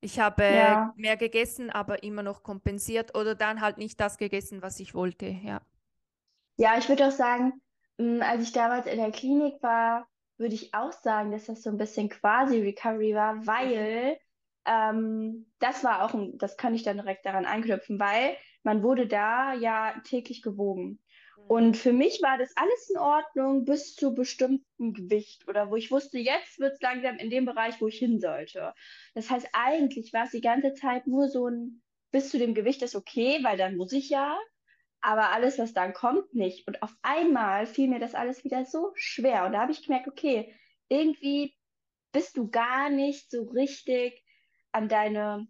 [0.00, 0.94] Ich habe ja.
[0.94, 5.26] mehr gegessen, aber immer noch kompensiert oder dann halt nicht das gegessen, was ich wollte,
[5.26, 5.60] ja.
[6.56, 7.60] Ja, ich würde auch sagen,
[7.98, 10.06] hm, als ich damals in der Klinik war,
[10.38, 14.18] würde ich auch sagen, dass das so ein bisschen quasi Recovery war, weil
[14.66, 19.06] ähm, das war auch ein, das kann ich dann direkt daran anknüpfen, weil man wurde
[19.06, 20.98] da ja täglich gewogen.
[21.48, 25.92] Und für mich war das alles in Ordnung bis zu bestimmten Gewicht oder wo ich
[25.92, 28.74] wusste, jetzt wird es langsam in dem Bereich, wo ich hin sollte.
[29.14, 32.82] Das heißt, eigentlich war es die ganze Zeit nur so ein, bis zu dem Gewicht
[32.82, 34.36] ist okay, weil dann muss ich ja,
[35.00, 36.66] aber alles, was dann kommt, nicht.
[36.66, 39.46] Und auf einmal fiel mir das alles wieder so schwer.
[39.46, 40.52] Und da habe ich gemerkt, okay,
[40.88, 41.54] irgendwie
[42.10, 44.24] bist du gar nicht so richtig
[44.72, 45.46] an deine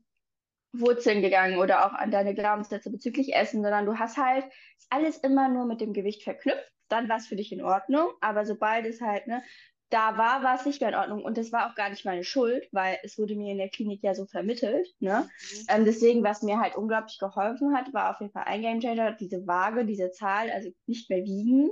[0.80, 4.44] Wurzeln gegangen oder auch an deine Glaubenssätze bezüglich Essen, sondern du hast halt
[4.90, 6.70] alles immer nur mit dem Gewicht verknüpft.
[6.88, 9.42] Dann war es für dich in Ordnung, aber sobald es halt, ne,
[9.90, 12.24] da war, war es nicht mehr in Ordnung und das war auch gar nicht meine
[12.24, 15.28] Schuld, weil es wurde mir in der Klinik ja so vermittelt, ne?
[15.28, 15.66] Mhm.
[15.68, 19.12] Ähm, deswegen, was mir halt unglaublich geholfen hat, war auf jeden Fall ein Game Changer,
[19.12, 21.70] diese Waage, diese Zahl, also nicht mehr wiegen,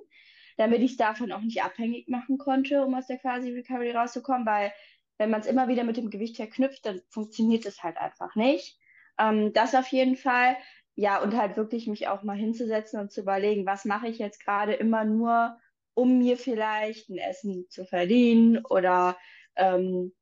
[0.56, 4.46] damit ich es davon auch nicht abhängig machen konnte, um aus der quasi Recovery rauszukommen,
[4.46, 4.72] weil
[5.18, 8.78] wenn man es immer wieder mit dem Gewicht verknüpft, dann funktioniert es halt einfach nicht.
[9.18, 10.56] Ähm, das auf jeden Fall.
[10.96, 14.44] Ja, und halt wirklich mich auch mal hinzusetzen und zu überlegen, was mache ich jetzt
[14.44, 15.58] gerade immer nur,
[15.94, 19.16] um mir vielleicht ein Essen zu verdienen oder
[19.56, 20.12] ähm,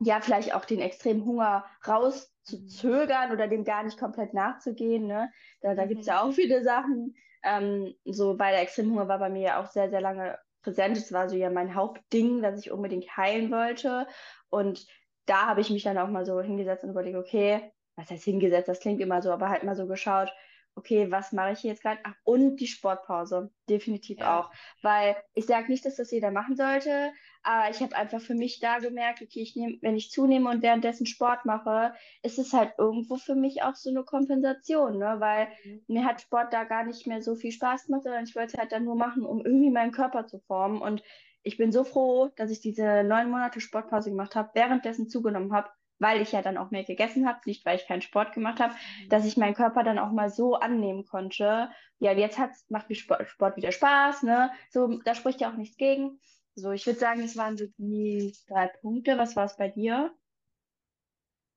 [0.00, 5.06] ja, vielleicht auch den extremen Hunger rauszuzögern oder dem gar nicht komplett nachzugehen.
[5.06, 5.32] Ne?
[5.60, 5.88] Da, da mhm.
[5.88, 7.16] gibt es ja auch viele Sachen.
[7.42, 10.96] Ähm, so, weil der Extremhunger war bei mir ja auch sehr, sehr lange präsent.
[10.96, 14.06] Es war so ja mein Hauptding, dass ich unbedingt heilen wollte.
[14.50, 14.86] Und
[15.26, 18.68] da habe ich mich dann auch mal so hingesetzt und überlegt, okay, was heißt hingesetzt,
[18.68, 20.32] das klingt immer so, aber halt mal so geschaut,
[20.76, 21.98] okay, was mache ich jetzt gerade?
[22.04, 24.38] Ach, und die Sportpause, definitiv ja.
[24.38, 24.52] auch.
[24.80, 27.10] Weil ich sage nicht, dass das jeder machen sollte,
[27.42, 30.62] aber ich habe einfach für mich da gemerkt, okay, ich nehm, wenn ich zunehme und
[30.62, 35.16] währenddessen Sport mache, ist es halt irgendwo für mich auch so eine Kompensation, ne?
[35.18, 35.82] Weil mhm.
[35.88, 38.58] mir hat Sport da gar nicht mehr so viel Spaß gemacht, sondern ich wollte es
[38.58, 40.80] halt dann nur machen, um irgendwie meinen Körper zu formen.
[40.80, 41.02] Und
[41.42, 45.70] ich bin so froh, dass ich diese neun Monate Sportpause gemacht habe, währenddessen zugenommen habe
[45.98, 48.74] weil ich ja dann auch mehr gegessen habe, nicht weil ich keinen Sport gemacht habe,
[48.74, 49.08] mhm.
[49.08, 51.70] dass ich meinen Körper dann auch mal so annehmen konnte.
[51.98, 54.50] Ja, jetzt hat's, macht mir Sport, Sport wieder Spaß, ne?
[54.70, 56.20] So, da spricht ja auch nichts gegen.
[56.54, 59.18] So, ich würde sagen, es waren so die drei Punkte.
[59.18, 60.12] Was war es bei dir?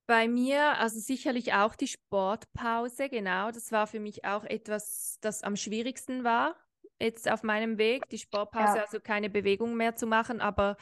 [0.07, 3.51] Bei mir, also sicherlich auch die Sportpause, genau.
[3.51, 6.55] Das war für mich auch etwas, das am schwierigsten war,
[6.99, 8.83] jetzt auf meinem Weg, die Sportpause, ja.
[8.83, 10.77] also keine Bewegung mehr zu machen, aber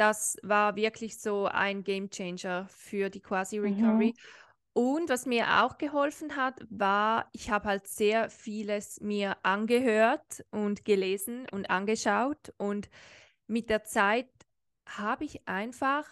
[0.00, 4.14] das war wirklich so ein Game Changer für die Quasi Recovery.
[4.16, 4.22] Mhm.
[4.72, 10.86] Und was mir auch geholfen hat, war, ich habe halt sehr vieles mir angehört und
[10.86, 12.54] gelesen und angeschaut.
[12.56, 12.88] Und
[13.46, 14.30] mit der Zeit
[14.86, 16.06] habe ich einfach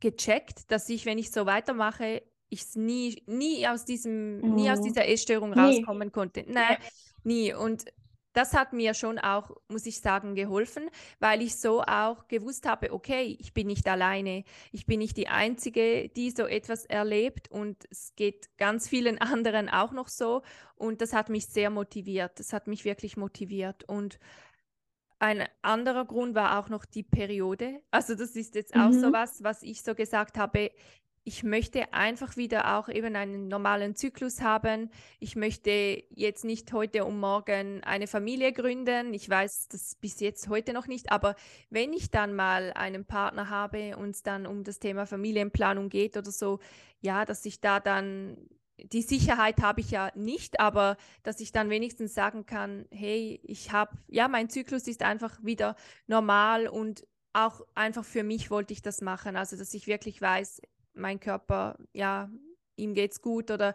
[0.00, 4.54] gecheckt, dass ich, wenn ich so weitermache, ich nie, nie aus diesem, mhm.
[4.56, 4.84] nie aus mhm.
[4.84, 6.44] dieser Essstörung rauskommen konnte.
[6.46, 6.88] Nein, ja.
[7.24, 7.54] nie.
[7.54, 7.86] Und
[8.38, 12.92] das hat mir schon auch, muss ich sagen, geholfen, weil ich so auch gewusst habe,
[12.92, 17.50] okay, ich bin nicht alleine, ich bin nicht die Einzige, die so etwas erlebt.
[17.50, 20.42] Und es geht ganz vielen anderen auch noch so.
[20.76, 23.82] Und das hat mich sehr motiviert, das hat mich wirklich motiviert.
[23.88, 24.20] Und
[25.18, 27.82] ein anderer Grund war auch noch die Periode.
[27.90, 29.00] Also das ist jetzt auch mhm.
[29.00, 30.70] so was, was ich so gesagt habe,
[31.24, 34.90] ich möchte einfach wieder auch eben einen normalen Zyklus haben.
[35.20, 39.12] Ich möchte jetzt nicht heute und morgen eine Familie gründen.
[39.12, 41.36] Ich weiß das bis jetzt heute noch nicht, aber
[41.70, 46.16] wenn ich dann mal einen Partner habe und es dann um das Thema Familienplanung geht
[46.16, 46.60] oder so,
[47.00, 48.36] ja, dass ich da dann
[48.78, 53.72] die Sicherheit habe ich ja nicht, aber dass ich dann wenigstens sagen kann, hey, ich
[53.72, 55.74] habe, ja, mein Zyklus ist einfach wieder
[56.06, 59.36] normal und auch einfach für mich wollte ich das machen.
[59.36, 60.62] Also, dass ich wirklich weiß,
[60.94, 62.30] mein Körper, ja,
[62.76, 63.74] ihm geht's gut oder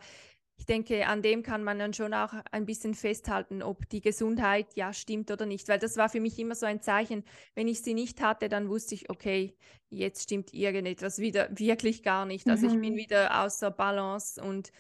[0.55, 4.67] ich denke, an dem kann man dann schon auch ein bisschen festhalten, ob die Gesundheit
[4.75, 7.23] ja stimmt oder nicht, weil das war für mich immer so ein Zeichen.
[7.55, 9.57] Wenn ich sie nicht hatte, dann wusste ich, okay,
[9.89, 12.47] jetzt stimmt irgendetwas wieder wirklich gar nicht.
[12.47, 12.73] Also mhm.
[12.73, 12.97] ich bin mhm.
[12.97, 14.71] wieder außer Balance und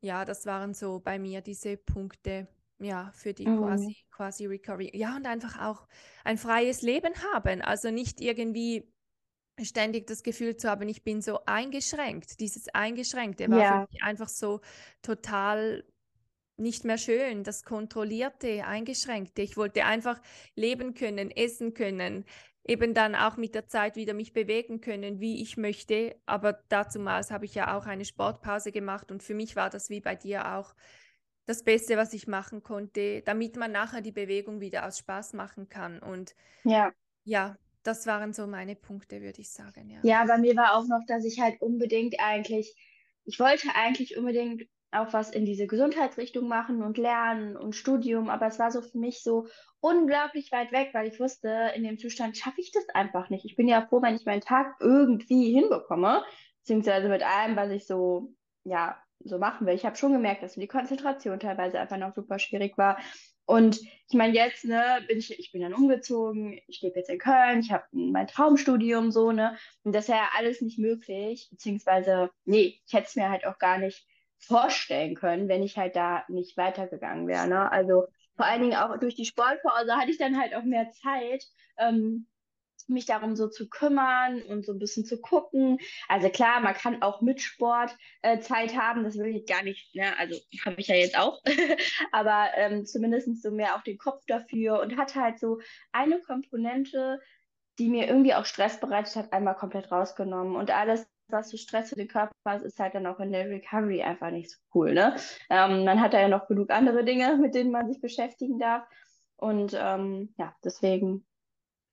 [0.00, 3.58] ja, das waren so bei mir diese Punkte, ja, für die mhm.
[3.58, 4.90] quasi, quasi Recovery.
[4.94, 5.86] Ja, und einfach auch
[6.24, 7.62] ein freies Leben haben.
[7.62, 8.92] Also nicht irgendwie
[9.62, 12.40] ständig das Gefühl zu haben, ich bin so eingeschränkt.
[12.40, 13.72] Dieses Eingeschränkte war ja.
[13.72, 14.60] für mich einfach so
[15.02, 15.84] total
[16.56, 19.42] nicht mehr schön, das Kontrollierte, Eingeschränkte.
[19.42, 20.20] Ich wollte einfach
[20.54, 22.24] leben können, essen können,
[22.64, 26.16] eben dann auch mit der Zeit wieder mich bewegen können, wie ich möchte.
[26.26, 30.00] Aber dazumals habe ich ja auch eine Sportpause gemacht und für mich war das wie
[30.00, 30.74] bei dir auch
[31.46, 35.68] das Beste, was ich machen konnte, damit man nachher die Bewegung wieder aus Spaß machen
[35.68, 35.98] kann.
[35.98, 36.92] Und ja,
[37.24, 39.90] ja das waren so meine Punkte, würde ich sagen.
[39.90, 40.00] Ja.
[40.02, 42.74] ja, bei mir war auch noch, dass ich halt unbedingt eigentlich,
[43.24, 48.46] ich wollte eigentlich unbedingt auch was in diese Gesundheitsrichtung machen und lernen und Studium, aber
[48.46, 49.46] es war so für mich so
[49.80, 53.44] unglaublich weit weg, weil ich wusste, in dem Zustand schaffe ich das einfach nicht.
[53.44, 56.24] Ich bin ja froh, wenn ich meinen Tag irgendwie hinbekomme,
[56.60, 59.74] beziehungsweise mit allem, was ich so, ja, so machen will.
[59.74, 62.98] Ich habe schon gemerkt, dass die Konzentration teilweise einfach noch super schwierig war.
[63.46, 67.18] Und ich meine, jetzt, ne, bin ich, ich bin dann umgezogen, ich lebe jetzt in
[67.18, 69.56] Köln, ich habe mein Traumstudium so, ne?
[69.82, 73.58] Und das wäre ja alles nicht möglich, beziehungsweise, nee, ich hätte es mir halt auch
[73.58, 74.06] gar nicht
[74.38, 77.48] vorstellen können, wenn ich halt da nicht weitergegangen wäre.
[77.48, 77.70] Ne?
[77.70, 81.44] Also vor allen Dingen auch durch die Sportpause hatte ich dann halt auch mehr Zeit,
[81.78, 82.26] ähm,
[82.86, 85.78] mich darum so zu kümmern und so ein bisschen zu gucken.
[86.08, 89.94] Also klar, man kann auch mit Sport äh, Zeit haben, das will ich gar nicht,
[89.94, 90.16] ne?
[90.18, 91.40] also habe ich ja jetzt auch,
[92.12, 95.60] aber ähm, zumindest so mehr auch den Kopf dafür und hat halt so
[95.92, 97.20] eine Komponente,
[97.78, 101.88] die mir irgendwie auch Stress bereitet hat, einmal komplett rausgenommen und alles was so Stress
[101.88, 104.92] für den Körper ist, ist halt dann auch in der Recovery einfach nicht so cool.
[104.92, 105.16] Ne?
[105.48, 108.84] Ähm, man hat da ja noch genug andere Dinge, mit denen man sich beschäftigen darf.
[109.36, 111.26] Und ähm, ja, deswegen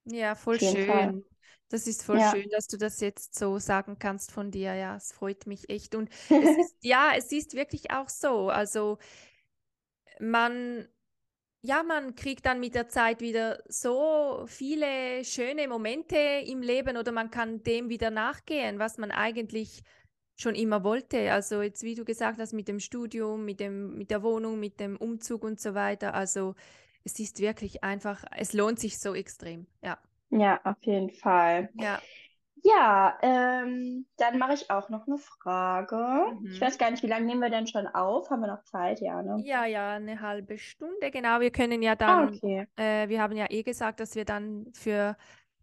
[0.06, 0.86] ja, voll schön.
[0.86, 1.24] Fall.
[1.70, 2.32] Das ist voll ja.
[2.32, 4.74] schön, dass du das jetzt so sagen kannst von dir.
[4.76, 5.96] Ja, es freut mich echt.
[5.96, 8.50] Und es ist, ja, es ist wirklich auch so.
[8.50, 8.98] Also
[10.20, 10.88] man,
[11.62, 17.14] ja, man kriegt dann mit der Zeit wieder so viele schöne Momente im Leben oder
[17.14, 19.84] man kann dem wieder nachgehen, was man eigentlich
[20.36, 21.32] schon immer wollte.
[21.32, 24.80] Also jetzt, wie du gesagt hast, mit dem Studium, mit dem, mit der Wohnung, mit
[24.80, 26.14] dem Umzug und so weiter.
[26.14, 26.56] Also
[27.04, 29.98] es ist wirklich einfach, es lohnt sich so extrem, ja.
[30.30, 31.70] Ja, auf jeden Fall.
[31.74, 32.00] Ja.
[32.64, 36.36] Ja, ähm, dann mache ich auch noch eine Frage.
[36.40, 36.52] Mhm.
[36.52, 38.30] Ich weiß gar nicht, wie lange nehmen wir denn schon auf?
[38.30, 39.02] Haben wir noch Zeit?
[39.02, 39.42] Ja, ne?
[39.44, 41.40] Ja, ja, eine halbe Stunde, genau.
[41.40, 42.68] Wir können ja ah, dann, ah, okay.
[42.76, 45.18] äh, wir haben ja eh gesagt, dass wir dann für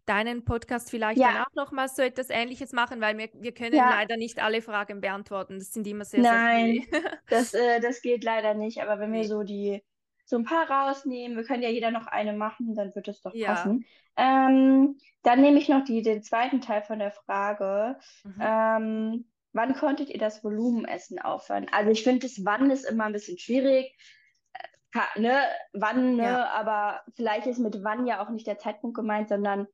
[0.05, 1.31] deinen Podcast vielleicht ja.
[1.31, 3.91] dann auch noch mal so etwas Ähnliches machen, weil wir, wir können ja.
[3.91, 5.59] leider nicht alle Fragen beantworten.
[5.59, 7.19] Das sind immer sehr, Nein, sehr viele.
[7.29, 8.81] das, äh, das geht leider nicht.
[8.81, 9.83] Aber wenn wir so die
[10.29, 11.35] so ein paar rausnehmen.
[11.35, 13.47] Wir können ja jeder noch eine machen, dann wird es doch ja.
[13.47, 13.85] passen.
[14.15, 17.97] Ähm, dann nehme ich noch die, den zweiten Teil von der Frage.
[18.23, 18.35] Mhm.
[18.39, 21.65] Ähm, wann konntet ihr das Volumenessen aufhören?
[21.71, 23.97] Also ich finde, das Wann ist immer ein bisschen schwierig.
[24.93, 25.41] Äh, ne?
[25.73, 26.23] Wann, ne?
[26.23, 26.49] Ja.
[26.51, 29.67] aber vielleicht ist mit wann ja auch nicht der Zeitpunkt gemeint, sondern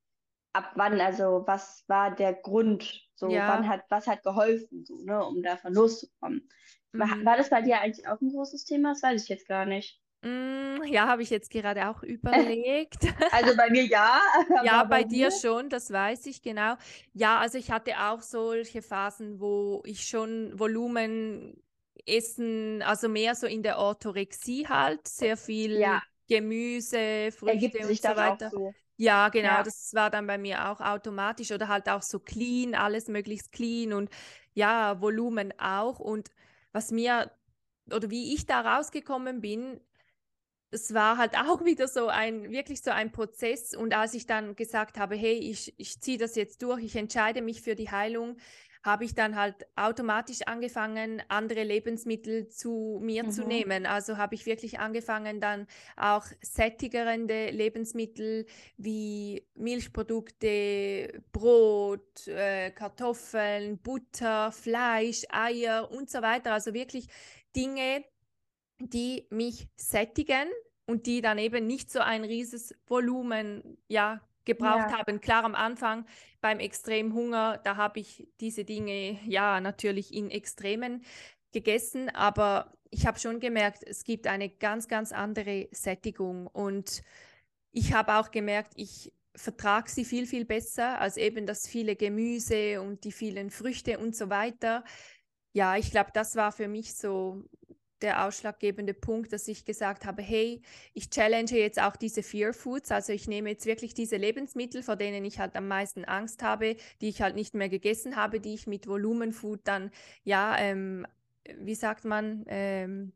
[0.53, 3.49] ab wann, also was war der Grund, so ja.
[3.49, 6.47] wann hat, was hat geholfen, so, ne, um davon loszukommen.
[6.93, 6.99] Mhm.
[6.99, 8.93] War, war das bei dir eigentlich auch ein großes Thema?
[8.93, 10.01] Das weiß ich jetzt gar nicht.
[10.25, 12.97] Mm, ja, habe ich jetzt gerade auch überlegt.
[13.31, 14.19] Also bei mir ja.
[14.63, 16.75] ja, bei, bei dir schon, das weiß ich genau.
[17.13, 21.61] Ja, also ich hatte auch solche Phasen, wo ich schon Volumen
[22.07, 26.01] essen, also mehr so in der Orthorexie halt, sehr viel ja.
[26.27, 28.49] Gemüse, Früchte und so weiter.
[28.49, 28.73] So.
[28.97, 29.63] Ja, genau, ja.
[29.63, 33.93] das war dann bei mir auch automatisch oder halt auch so clean, alles möglichst clean
[33.93, 34.09] und
[34.53, 35.99] ja, Volumen auch.
[35.99, 36.31] Und
[36.71, 37.29] was mir
[37.93, 39.79] oder wie ich da rausgekommen bin,
[40.75, 43.75] es war halt auch wieder so ein, wirklich so ein Prozess.
[43.75, 47.41] Und als ich dann gesagt habe, hey, ich, ich ziehe das jetzt durch, ich entscheide
[47.41, 48.38] mich für die Heilung,
[48.83, 53.31] habe ich dann halt automatisch angefangen, andere Lebensmittel zu mir mhm.
[53.31, 53.88] zu nehmen.
[53.88, 55.65] Also habe ich wirklich angefangen, dann
[55.97, 58.45] auch sättigende Lebensmittel
[58.77, 66.53] wie Milchprodukte, Brot, äh, Kartoffeln, Butter, Fleisch, Eier und so weiter.
[66.53, 67.07] Also wirklich
[67.55, 68.05] Dinge,
[68.79, 70.47] die mich sättigen
[70.86, 75.00] und die dann eben nicht so ein rieses Volumen ja, gebraucht ja.
[75.00, 75.21] haben.
[75.21, 76.06] Klar, am Anfang
[76.41, 81.04] beim Extremhunger, da habe ich diese Dinge ja natürlich in Extremen
[81.52, 87.02] gegessen, aber ich habe schon gemerkt, es gibt eine ganz, ganz andere Sättigung und
[87.71, 92.82] ich habe auch gemerkt, ich vertrage sie viel, viel besser als eben das viele Gemüse
[92.82, 94.84] und die vielen Früchte und so weiter.
[95.54, 97.43] Ja, ich glaube, das war für mich so
[98.01, 100.62] der ausschlaggebende Punkt, dass ich gesagt habe, hey,
[100.93, 104.95] ich challenge jetzt auch diese Fear Foods, also ich nehme jetzt wirklich diese Lebensmittel, vor
[104.95, 108.53] denen ich halt am meisten Angst habe, die ich halt nicht mehr gegessen habe, die
[108.53, 109.91] ich mit Volumenfood dann,
[110.23, 111.08] ja, ähm,
[111.58, 113.13] wie sagt man, ähm,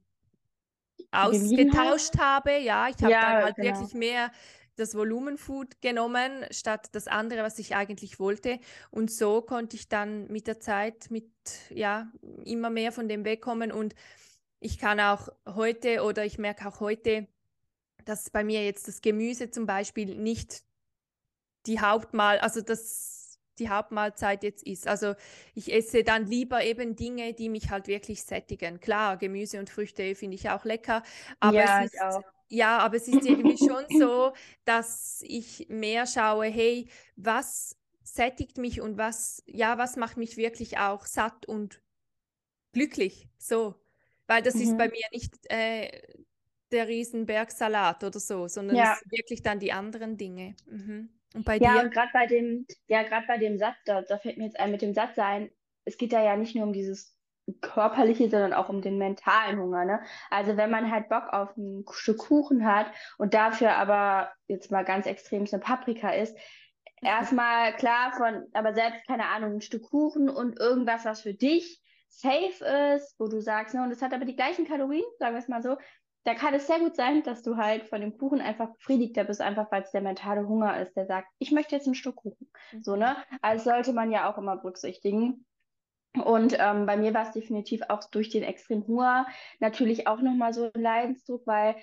[1.12, 2.58] ausgetauscht habe.
[2.60, 3.80] Ja, ich habe ja, dann halt genau.
[3.80, 4.32] wirklich mehr
[4.76, 8.60] das Volumenfood genommen, statt das andere, was ich eigentlich wollte.
[8.92, 11.30] Und so konnte ich dann mit der Zeit mit,
[11.70, 12.12] ja,
[12.46, 13.94] immer mehr von dem wegkommen und
[14.60, 17.28] ich kann auch heute oder ich merke auch heute,
[18.06, 20.64] dass bei mir jetzt das Gemüse zum Beispiel nicht
[21.66, 23.20] die Hauptmahl, also das
[23.60, 24.88] die Hauptmahlzeit jetzt ist.
[24.88, 25.16] Also
[25.54, 28.80] ich esse dann lieber eben Dinge, die mich halt wirklich sättigen.
[28.80, 31.04] Klar, Gemüse und Früchte finde ich auch lecker,
[31.40, 34.34] aber ja, es ist, ja, aber es ist irgendwie schon so,
[34.66, 40.80] dass ich mehr schaue, hey, was sättigt mich und was, ja, was macht mich wirklich
[40.80, 41.82] auch satt und
[42.72, 43.28] glücklich.
[43.38, 43.76] So.
[44.30, 44.62] Weil das mhm.
[44.62, 45.90] ist bei mir nicht äh,
[46.72, 48.96] der Riesenbergsalat oder so, sondern ja.
[49.10, 50.56] wirklich dann die anderen Dinge.
[50.68, 51.10] Mhm.
[51.34, 51.84] Und bei ja, dir?
[51.86, 54.70] und gerade bei dem, ja, gerade bei dem Satz, da, da fällt mir jetzt ein
[54.70, 55.50] mit dem Satz sein,
[55.86, 57.18] es geht da ja nicht nur um dieses
[57.62, 59.84] körperliche, sondern auch um den mentalen Hunger.
[59.84, 60.00] Ne?
[60.30, 62.86] Also wenn man halt Bock auf ein Stück Kuchen hat
[63.18, 66.38] und dafür aber jetzt mal ganz extrem eine Paprika isst,
[67.02, 67.08] mhm.
[67.08, 71.82] erstmal klar von, aber selbst keine Ahnung, ein Stück Kuchen und irgendwas, was für dich
[72.10, 75.40] safe ist, wo du sagst, ne, und es hat aber die gleichen Kalorien, sagen wir
[75.40, 75.78] es mal so,
[76.26, 79.42] da kann es sehr gut sein, dass du halt von dem Kuchen einfach befriedigter bist,
[79.42, 82.52] einfach weil es der mentale Hunger ist, der sagt, ich möchte jetzt ein Stück Kuchen.
[82.74, 82.84] Mhm.
[82.84, 83.16] So, ne?
[83.42, 85.46] Also sollte man ja auch immer berücksichtigen.
[86.26, 89.28] Und ähm, bei mir war es definitiv auch durch den extremen Hunger
[89.60, 91.76] natürlich auch nochmal so ein Leidensdruck, weil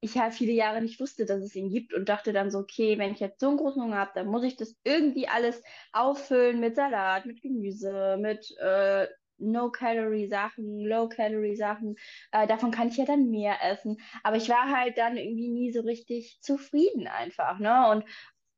[0.00, 2.98] ich halt viele Jahre nicht wusste, dass es ihn gibt und dachte dann so, okay,
[2.98, 6.60] wenn ich jetzt so einen großen Hunger habe, dann muss ich das irgendwie alles auffüllen
[6.60, 9.08] mit Salat, mit Gemüse, mit äh,
[9.38, 11.96] No-Calorie-Sachen, Low-Calorie-Sachen.
[12.32, 13.98] Äh, davon kann ich ja dann mehr essen.
[14.22, 17.58] Aber ich war halt dann irgendwie nie so richtig zufrieden einfach.
[17.58, 17.88] Ne?
[17.90, 18.04] Und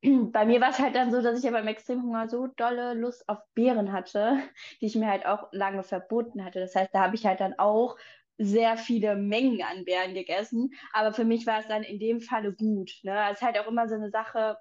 [0.32, 3.28] bei mir war es halt dann so, dass ich ja beim Extremhunger so dolle Lust
[3.28, 4.38] auf Beeren hatte,
[4.80, 6.60] die ich mir halt auch lange verboten hatte.
[6.60, 7.96] Das heißt, da habe ich halt dann auch
[8.38, 10.70] sehr viele Mengen an Beeren gegessen.
[10.92, 12.92] Aber für mich war es dann in dem Falle gut.
[13.02, 13.18] Ne?
[13.30, 14.58] Es ist halt auch immer so eine Sache,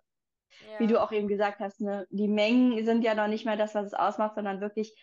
[0.72, 0.80] ja.
[0.80, 2.08] wie du auch eben gesagt hast, ne?
[2.10, 4.96] die Mengen sind ja noch nicht mehr das, was es ausmacht, sondern wirklich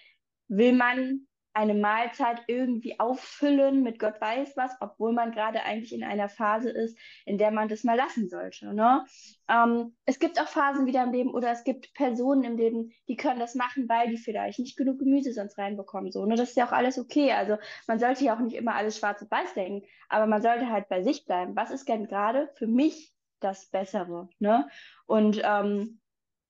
[0.49, 6.03] will man eine Mahlzeit irgendwie auffüllen mit Gott weiß was, obwohl man gerade eigentlich in
[6.03, 8.73] einer Phase ist, in der man das mal lassen sollte.
[8.73, 9.05] Ne?
[9.49, 13.17] Ähm, es gibt auch Phasen wieder im Leben oder es gibt Personen im Leben, die
[13.17, 16.11] können das machen, weil die vielleicht nicht genug Gemüse sonst reinbekommen.
[16.11, 16.37] So, ne?
[16.37, 17.33] Das ist ja auch alles okay.
[17.33, 20.71] Also man sollte ja auch nicht immer alles schwarz und weiß denken, aber man sollte
[20.71, 21.55] halt bei sich bleiben.
[21.55, 24.31] Was ist denn gerade für mich das Bessere?
[24.39, 24.69] Ne?
[25.05, 26.01] Und ähm,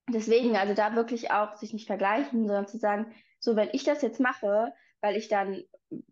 [0.08, 4.02] deswegen, also da wirklich auch sich nicht vergleichen, sondern zu sagen, so, wenn ich das
[4.02, 5.62] jetzt mache, weil ich dann,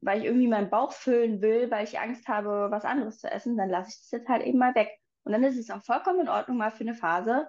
[0.00, 3.56] weil ich irgendwie meinen Bauch füllen will, weil ich Angst habe, was anderes zu essen,
[3.56, 4.90] dann lasse ich das jetzt halt eben mal weg.
[5.22, 7.48] Und dann ist es auch vollkommen in Ordnung, mal für eine Phase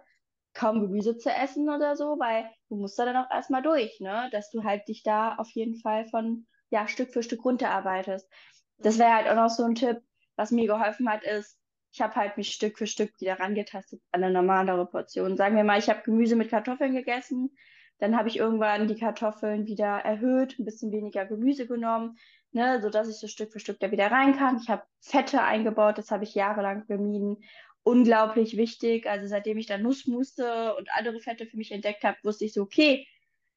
[0.54, 4.30] kaum Gemüse zu essen oder so, weil du musst da dann auch erstmal durch, ne?
[4.32, 8.30] Dass du halt dich da auf jeden Fall von, ja, Stück für Stück runterarbeitest.
[8.78, 10.02] Das wäre halt auch noch so ein Tipp,
[10.36, 11.58] was mir geholfen hat, ist,
[11.94, 15.38] ich habe halt mich Stück für Stück wieder rangetastet an eine normalere Portion.
[15.38, 17.56] Sagen wir mal, ich habe Gemüse mit Kartoffeln gegessen,
[18.02, 22.18] dann habe ich irgendwann die Kartoffeln wieder erhöht, ein bisschen weniger Gemüse genommen,
[22.52, 24.58] ne, sodass ich so Stück für Stück da wieder rein kann.
[24.58, 27.38] Ich habe Fette eingebaut, das habe ich jahrelang gemieden.
[27.84, 29.08] Unglaublich wichtig.
[29.08, 32.64] Also seitdem ich da Nussmusse und andere Fette für mich entdeckt habe, wusste ich so,
[32.64, 33.08] okay,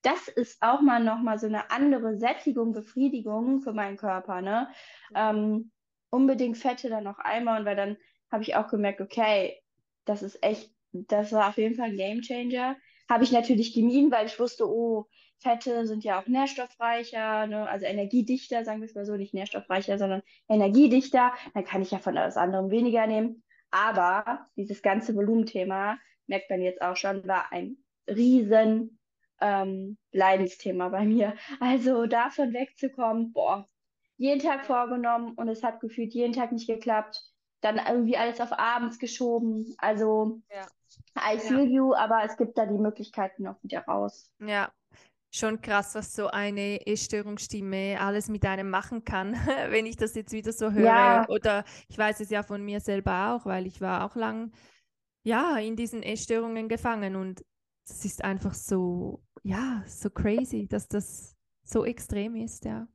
[0.02, 4.42] das ist auch mal nochmal so eine andere Sättigung, Befriedigung für meinen Körper.
[4.42, 4.68] Ne?
[5.14, 5.72] Ähm,
[6.10, 7.96] unbedingt Fette dann noch einmal, weil dann
[8.30, 9.58] habe ich auch gemerkt, okay,
[10.04, 12.76] das ist echt, das war auf jeden Fall ein Game Changer
[13.08, 15.06] habe ich natürlich gemieden, weil ich wusste, oh,
[15.38, 17.68] Fette sind ja auch nährstoffreicher, ne?
[17.68, 21.32] also energiedichter, sagen wir es mal so, nicht nährstoffreicher, sondern energiedichter.
[21.52, 23.42] Dann kann ich ja von alles anderem weniger nehmen.
[23.70, 27.76] Aber dieses ganze Volumenthema, merkt man jetzt auch schon, war ein
[28.08, 28.98] riesen
[29.40, 31.34] ähm, Leidensthema bei mir.
[31.60, 33.68] Also davon wegzukommen, boah,
[34.16, 37.22] jeden Tag vorgenommen und es hat gefühlt jeden Tag nicht geklappt.
[37.60, 39.74] Dann irgendwie alles auf abends geschoben.
[39.78, 40.66] Also ja.
[41.16, 41.64] I feel ja.
[41.64, 44.30] you, aber es gibt da die Möglichkeiten noch wieder raus.
[44.40, 44.72] Ja,
[45.30, 49.32] schon krass, was so eine Essstörungsstimme alles mit einem machen kann,
[49.70, 50.84] wenn ich das jetzt wieder so höre.
[50.84, 51.28] Ja.
[51.28, 54.52] Oder ich weiß es ja von mir selber auch, weil ich war auch lang
[55.24, 57.44] ja in diesen Essstörungen gefangen und
[57.86, 62.86] es ist einfach so, ja, so crazy, dass das so extrem ist, ja.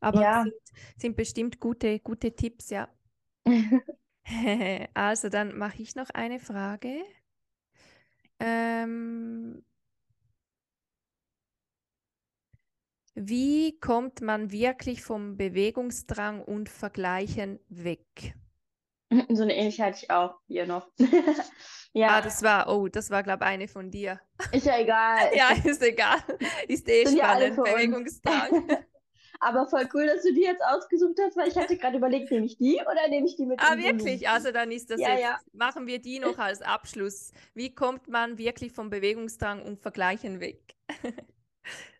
[0.00, 0.42] Aber ja.
[0.42, 0.54] Sind,
[0.96, 2.88] sind bestimmt gute, gute Tipps, ja.
[4.94, 7.02] also dann mache ich noch eine Frage.
[8.40, 9.64] Ähm,
[13.14, 18.34] wie kommt man wirklich vom Bewegungsdrang und Vergleichen weg?
[19.30, 20.86] So eine ähnliche hatte ich auch hier noch.
[21.94, 22.08] ja.
[22.08, 24.20] Ah, das war, oh, das war, glaube ich, eine von dir.
[24.52, 25.30] Ist ja egal.
[25.34, 26.18] ja, ist egal.
[26.68, 28.68] Ist eh Sind spannend, Bewegungsdrang.
[29.40, 32.46] Aber voll cool, dass du die jetzt ausgesucht hast, weil ich hatte gerade überlegt, nehme
[32.46, 33.60] ich die oder nehme ich die mit?
[33.60, 34.28] Ah, wirklich?
[34.28, 35.38] Also dann ist das ja, jetzt, ja.
[35.52, 37.32] machen wir die noch als Abschluss.
[37.54, 40.74] Wie kommt man wirklich vom Bewegungsdrang und Vergleichen weg?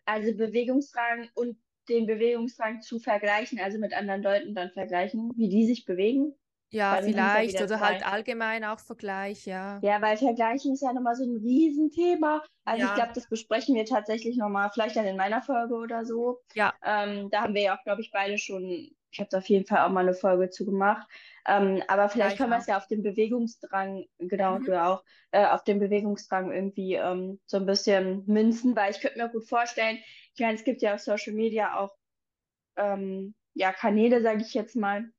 [0.05, 5.65] also Bewegungsdrang und den Bewegungsdrang zu vergleichen, also mit anderen Leuten dann vergleichen, wie die
[5.65, 6.35] sich bewegen.
[6.71, 9.79] Ja, vielleicht ja oder halt allgemein auch Vergleich, ja.
[9.81, 12.43] Ja, weil Vergleichen ist ja nochmal so ein Riesenthema.
[12.63, 12.89] Also ja.
[12.89, 16.41] ich glaube, das besprechen wir tatsächlich nochmal, vielleicht dann in meiner Folge oder so.
[16.53, 16.73] Ja.
[16.85, 19.65] Ähm, da haben wir ja auch, glaube ich, beide schon, ich habe da auf jeden
[19.65, 21.07] Fall auch mal eine Folge zu gemacht.
[21.47, 24.65] Ähm, aber vielleicht können wir es ja auf den Bewegungsdrang, genau, mhm.
[24.65, 29.17] du auch, äh, auf den Bewegungsdrang irgendwie ähm, so ein bisschen münzen, weil ich könnte
[29.17, 29.97] mir gut vorstellen,
[30.35, 31.95] ich meine, es gibt ja auf Social Media auch
[32.77, 35.11] ähm, ja, Kanäle, sage ich jetzt mal,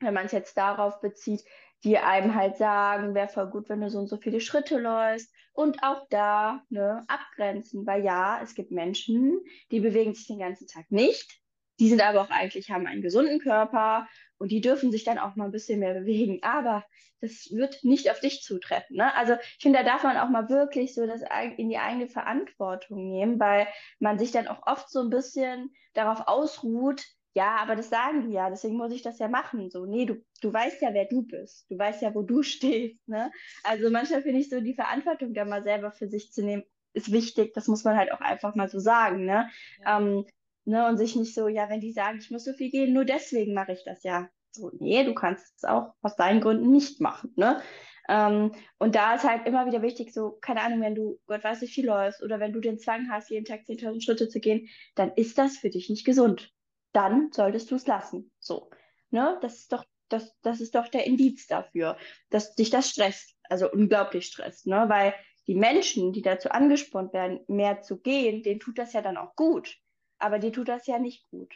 [0.00, 1.44] wenn man es jetzt darauf bezieht,
[1.84, 5.32] die einem halt sagen, wäre voll gut, wenn du so und so viele Schritte läufst.
[5.52, 9.40] Und auch da ne, abgrenzen, weil ja, es gibt Menschen,
[9.70, 11.40] die bewegen sich den ganzen Tag nicht.
[11.78, 15.36] Die sind aber auch eigentlich, haben einen gesunden Körper und die dürfen sich dann auch
[15.36, 16.40] mal ein bisschen mehr bewegen.
[16.42, 16.84] Aber
[17.20, 18.96] das wird nicht auf dich zutreffen.
[18.96, 19.14] Ne?
[19.14, 21.22] Also ich finde, da darf man auch mal wirklich so das
[21.56, 23.66] in die eigene Verantwortung nehmen, weil
[23.98, 27.02] man sich dann auch oft so ein bisschen darauf ausruht,
[27.34, 29.68] ja, aber das sagen die ja, deswegen muss ich das ja machen.
[29.68, 31.68] So, nee, du, du weißt ja, wer du bist.
[31.68, 33.06] Du weißt ja, wo du stehst.
[33.08, 33.30] Ne?
[33.64, 36.62] Also manchmal finde ich so, die Verantwortung da mal selber für sich zu nehmen,
[36.92, 37.52] ist wichtig.
[37.54, 39.24] Das muss man halt auch einfach mal so sagen.
[39.24, 39.50] Ne?
[39.82, 39.98] Ja.
[39.98, 40.24] Ähm,
[40.64, 40.88] ne?
[40.88, 43.52] Und sich nicht so, ja, wenn die sagen, ich muss so viel gehen, nur deswegen
[43.52, 44.28] mache ich das ja.
[44.52, 47.32] So, nee, du kannst es auch aus deinen Gründen nicht machen.
[47.34, 47.60] Ne?
[48.08, 51.62] Ähm, und da ist halt immer wieder wichtig, so, keine Ahnung, wenn du Gott weiß
[51.62, 54.68] wie viel läufst oder wenn du den Zwang hast, jeden Tag 10.000 Schritte zu gehen,
[54.94, 56.53] dann ist das für dich nicht gesund
[56.94, 58.30] dann solltest du es lassen.
[58.38, 58.70] So,
[59.10, 59.38] ne?
[59.42, 61.98] Das ist doch, das, das ist doch der Indiz dafür,
[62.30, 64.84] dass dich das stresst, also unglaublich stresst, ne?
[64.88, 65.14] Weil
[65.46, 69.36] die Menschen, die dazu angespornt werden, mehr zu gehen, denen tut das ja dann auch
[69.36, 69.76] gut.
[70.18, 71.52] Aber dir tut das ja nicht gut.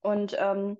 [0.00, 0.78] Und ähm,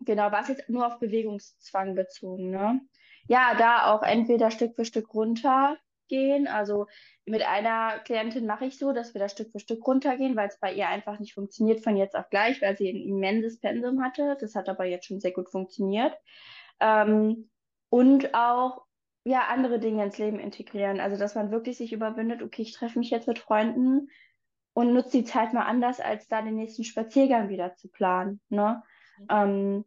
[0.00, 2.80] genau, was jetzt nur auf Bewegungszwang bezogen, ne?
[3.28, 5.78] Ja, da auch entweder Stück für Stück runter
[6.08, 6.46] gehen.
[6.46, 6.86] Also
[7.24, 10.58] mit einer Klientin mache ich so, dass wir da Stück für Stück runtergehen, weil es
[10.58, 14.36] bei ihr einfach nicht funktioniert von jetzt auf gleich, weil sie ein immenses Pensum hatte.
[14.40, 16.14] Das hat aber jetzt schon sehr gut funktioniert.
[16.80, 17.50] Ähm,
[17.88, 18.84] und auch
[19.24, 21.00] ja andere Dinge ins Leben integrieren.
[21.00, 24.08] Also dass man wirklich sich überwindet, okay, ich treffe mich jetzt mit Freunden
[24.74, 28.40] und nutze die Zeit mal anders, als da den nächsten Spaziergang wieder zu planen.
[28.48, 28.82] Ne?
[29.18, 29.26] Mhm.
[29.30, 29.84] Ähm,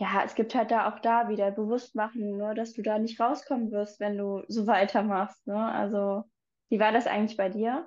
[0.00, 3.20] ja, es gibt halt da auch da wieder bewusst machen, nur dass du da nicht
[3.20, 5.46] rauskommen wirst, wenn du so weitermachst.
[5.46, 5.62] Ne?
[5.62, 6.24] Also,
[6.70, 7.86] wie war das eigentlich bei dir?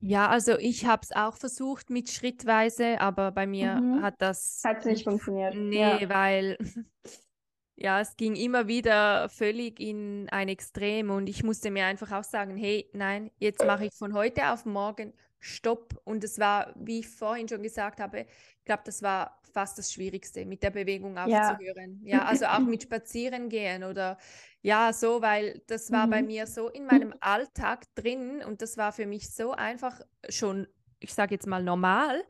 [0.00, 4.02] Ja, also ich habe es auch versucht mit schrittweise, aber bei mir mhm.
[4.02, 5.54] hat das hat nicht funktioniert.
[5.56, 6.08] Nee, ja.
[6.08, 6.58] weil
[7.76, 12.24] ja, es ging immer wieder völlig in ein Extrem und ich musste mir einfach auch
[12.24, 16.00] sagen, hey, nein, jetzt mache ich von heute auf morgen Stopp.
[16.04, 18.26] Und es war, wie ich vorhin schon gesagt habe,
[18.58, 22.02] ich glaube, das war fast das Schwierigste, mit der Bewegung aufzuhören.
[22.04, 24.18] Ja, ja also auch mit Spazieren gehen oder
[24.60, 26.10] ja, so, weil das war mhm.
[26.10, 29.98] bei mir so in meinem Alltag drin und das war für mich so einfach
[30.28, 30.66] schon,
[31.00, 32.22] ich sage jetzt mal normal.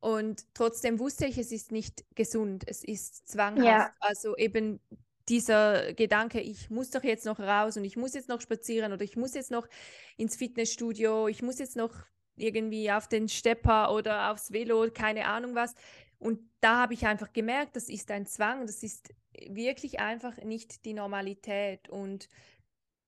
[0.00, 3.66] Und trotzdem wusste ich, es ist nicht gesund, es ist zwanghaft.
[3.66, 3.92] Ja.
[4.00, 4.80] Also eben
[5.28, 9.02] dieser Gedanke, ich muss doch jetzt noch raus und ich muss jetzt noch spazieren oder
[9.02, 9.68] ich muss jetzt noch
[10.16, 11.92] ins Fitnessstudio, ich muss jetzt noch
[12.36, 15.74] irgendwie auf den Stepper oder aufs Velo, keine Ahnung was.
[16.24, 19.12] Und da habe ich einfach gemerkt, das ist ein Zwang, das ist
[19.46, 21.90] wirklich einfach nicht die Normalität.
[21.90, 22.30] Und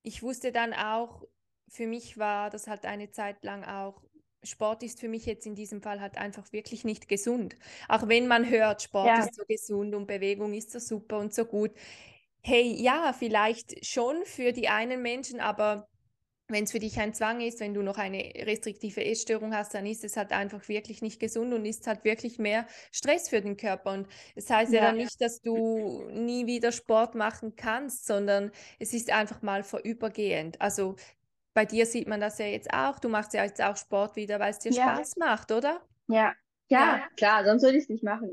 [0.03, 1.25] ich wusste dann auch,
[1.67, 4.03] für mich war das halt eine Zeit lang auch
[4.43, 7.57] Sport ist für mich jetzt in diesem Fall halt einfach wirklich nicht gesund.
[7.89, 9.21] Auch wenn man hört, Sport ja.
[9.21, 11.73] ist so gesund und Bewegung ist so super und so gut.
[12.43, 15.89] Hey, ja, vielleicht schon für die einen Menschen, aber
[16.49, 19.84] wenn es für dich ein Zwang ist, wenn du noch eine restriktive Essstörung hast, dann
[19.86, 23.57] ist es halt einfach wirklich nicht gesund und ist halt wirklich mehr Stress für den
[23.57, 23.92] Körper.
[23.92, 28.53] Und es heißt ja, ja dann nicht, dass du nie wieder Sport machen kannst, sondern
[28.78, 30.61] es ist einfach mal vorübergehend.
[30.61, 30.97] Also
[31.53, 32.99] bei dir sieht man das ja jetzt auch.
[32.99, 34.94] Du machst ja jetzt auch Sport wieder, weil es dir ja.
[34.94, 35.80] Spaß macht, oder?
[36.07, 36.34] Ja.
[36.68, 37.03] Ja, ja.
[37.16, 38.32] klar, sonst würde ich es nicht machen.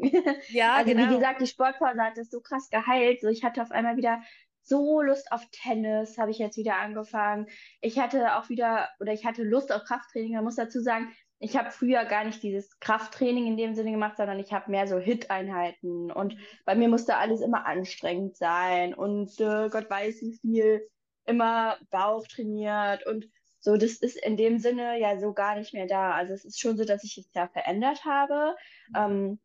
[0.49, 1.07] Ja, also genau.
[1.07, 3.21] wie gesagt, die Sportpause hat das so krass geheilt.
[3.21, 4.23] So, ich hatte auf einmal wieder
[4.63, 7.47] so Lust auf Tennis, habe ich jetzt wieder angefangen.
[7.81, 10.33] Ich hatte auch wieder, oder ich hatte Lust auf Krafttraining.
[10.33, 14.15] Man muss dazu sagen, ich habe früher gar nicht dieses Krafttraining in dem Sinne gemacht,
[14.15, 16.09] sondern ich habe mehr so Hit-Einheiten.
[16.09, 20.87] Und bei mir musste alles immer anstrengend sein und äh, Gott weiß wie viel
[21.25, 25.87] immer Bauch trainiert und so, das ist in dem Sinne ja so gar nicht mehr
[25.87, 26.11] da.
[26.11, 28.55] Also es ist schon so, dass ich es ja verändert habe.
[28.89, 28.95] Mhm.
[28.95, 29.39] Ähm,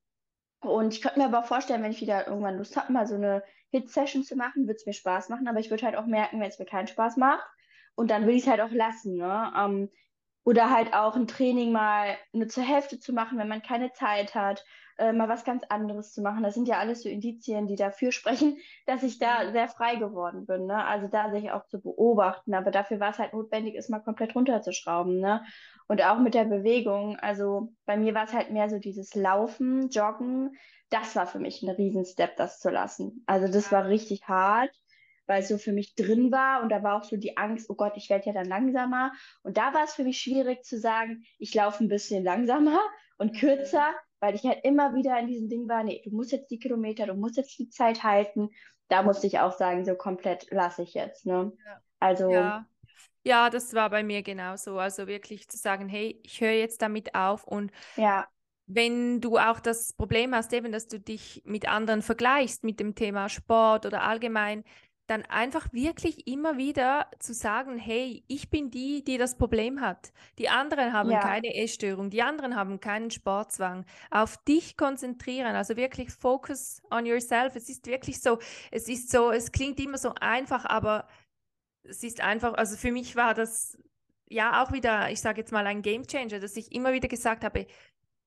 [0.60, 3.44] und ich könnte mir aber vorstellen, wenn ich wieder irgendwann Lust habe, mal so eine
[3.70, 6.48] Hit-Session zu machen, würde es mir Spaß machen, aber ich würde halt auch merken, wenn
[6.48, 7.46] es mir keinen Spaß macht.
[7.94, 9.16] Und dann will ich es halt auch lassen.
[9.16, 9.52] Ne?
[9.56, 9.90] Ähm,
[10.44, 14.34] oder halt auch ein Training mal nur zur Hälfte zu machen, wenn man keine Zeit
[14.34, 14.64] hat
[14.98, 16.42] äh, mal was ganz anderes zu machen.
[16.42, 19.52] Das sind ja alles so Indizien, die dafür sprechen, dass ich da mhm.
[19.52, 20.66] sehr frei geworden bin.
[20.66, 20.84] Ne?
[20.84, 22.54] Also da sich auch zu beobachten.
[22.54, 25.20] Aber dafür war es halt notwendig, es mal komplett runterzuschrauben.
[25.20, 25.42] Ne?
[25.86, 27.16] Und auch mit der Bewegung.
[27.16, 30.56] Also bei mir war es halt mehr so dieses Laufen, Joggen.
[30.90, 33.22] Das war für mich ein Riesenstep, das zu lassen.
[33.26, 34.70] Also das war richtig hart
[35.28, 37.74] weil es so für mich drin war und da war auch so die Angst, oh
[37.74, 39.12] Gott, ich werde ja dann langsamer.
[39.42, 42.80] Und da war es für mich schwierig zu sagen, ich laufe ein bisschen langsamer
[43.18, 46.50] und kürzer, weil ich halt immer wieder in diesem Ding war, nee, du musst jetzt
[46.50, 48.48] die Kilometer, du musst jetzt die Zeit halten.
[48.88, 51.26] Da musste ich auch sagen, so komplett lasse ich jetzt.
[51.26, 51.52] Ne?
[51.64, 51.82] Ja.
[52.00, 52.30] Also.
[52.30, 52.66] Ja.
[53.22, 54.78] ja, das war bei mir genauso.
[54.78, 58.26] Also wirklich zu sagen, hey, ich höre jetzt damit auf und ja.
[58.68, 62.94] Wenn du auch das Problem hast, eben, dass du dich mit anderen vergleichst, mit dem
[62.94, 64.62] Thema Sport oder allgemein,
[65.06, 70.12] dann einfach wirklich immer wieder zu sagen, hey, ich bin die, die das Problem hat.
[70.36, 71.20] Die anderen haben ja.
[71.20, 73.86] keine Essstörung, die anderen haben keinen Sportzwang.
[74.10, 77.56] Auf dich konzentrieren, also wirklich focus on yourself.
[77.56, 78.38] Es ist wirklich so,
[78.70, 81.08] es ist so, es klingt immer so einfach, aber
[81.84, 83.78] es ist einfach, also für mich war das
[84.28, 87.44] ja auch wieder, ich sage jetzt mal ein Game Changer, dass ich immer wieder gesagt
[87.44, 87.66] habe,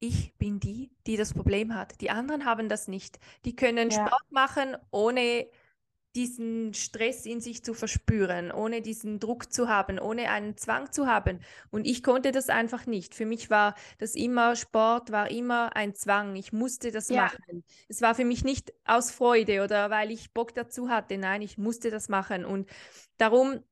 [0.01, 2.01] ich bin die, die das Problem hat.
[2.01, 3.19] Die anderen haben das nicht.
[3.45, 4.07] Die können ja.
[4.07, 5.47] Sport machen, ohne
[6.15, 11.07] diesen Stress in sich zu verspüren, ohne diesen Druck zu haben, ohne einen Zwang zu
[11.07, 11.39] haben.
[11.69, 13.13] Und ich konnte das einfach nicht.
[13.15, 16.35] Für mich war das immer, Sport war immer ein Zwang.
[16.35, 17.23] Ich musste das ja.
[17.23, 17.63] machen.
[17.87, 21.17] Es war für mich nicht aus Freude oder weil ich Bock dazu hatte.
[21.17, 22.43] Nein, ich musste das machen.
[22.43, 22.67] Und
[23.17, 23.63] darum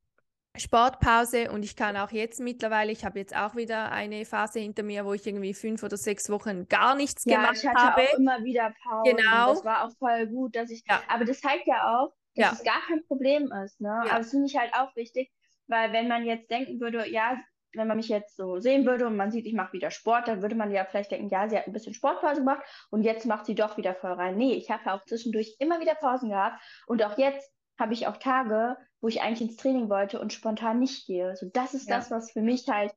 [0.60, 4.84] Sportpause und ich kann auch jetzt mittlerweile, ich habe jetzt auch wieder eine Phase hinter
[4.84, 8.01] mir, wo ich irgendwie fünf oder sechs Wochen gar nichts ja, gemacht ich hatte habe.
[8.01, 9.16] auch immer wieder Pause.
[9.16, 9.53] Genau.
[9.53, 11.01] Das war auch voll gut, dass ich, ja.
[11.07, 12.51] aber das zeigt ja auch, dass ja.
[12.53, 13.80] es gar kein Problem ist.
[13.82, 13.89] Ne?
[14.05, 14.12] Ja.
[14.12, 15.32] Aber das finde ich halt auch wichtig,
[15.68, 17.38] weil wenn man jetzt denken würde, ja,
[17.74, 20.41] wenn man mich jetzt so sehen würde und man sieht, ich mache wieder Sport, dann
[20.41, 23.45] würde man ja vielleicht denken, ja, sie hat ein bisschen Sportpause gemacht und jetzt macht
[23.45, 24.38] sie doch wieder voll rein.
[24.38, 28.07] Nee, ich habe ja auch zwischendurch immer wieder Pausen gehabt und auch jetzt habe ich
[28.07, 31.36] auch Tage, wo ich eigentlich ins Training wollte und spontan nicht gehe.
[31.36, 31.97] So, das ist ja.
[31.97, 32.93] das, was für mich halt,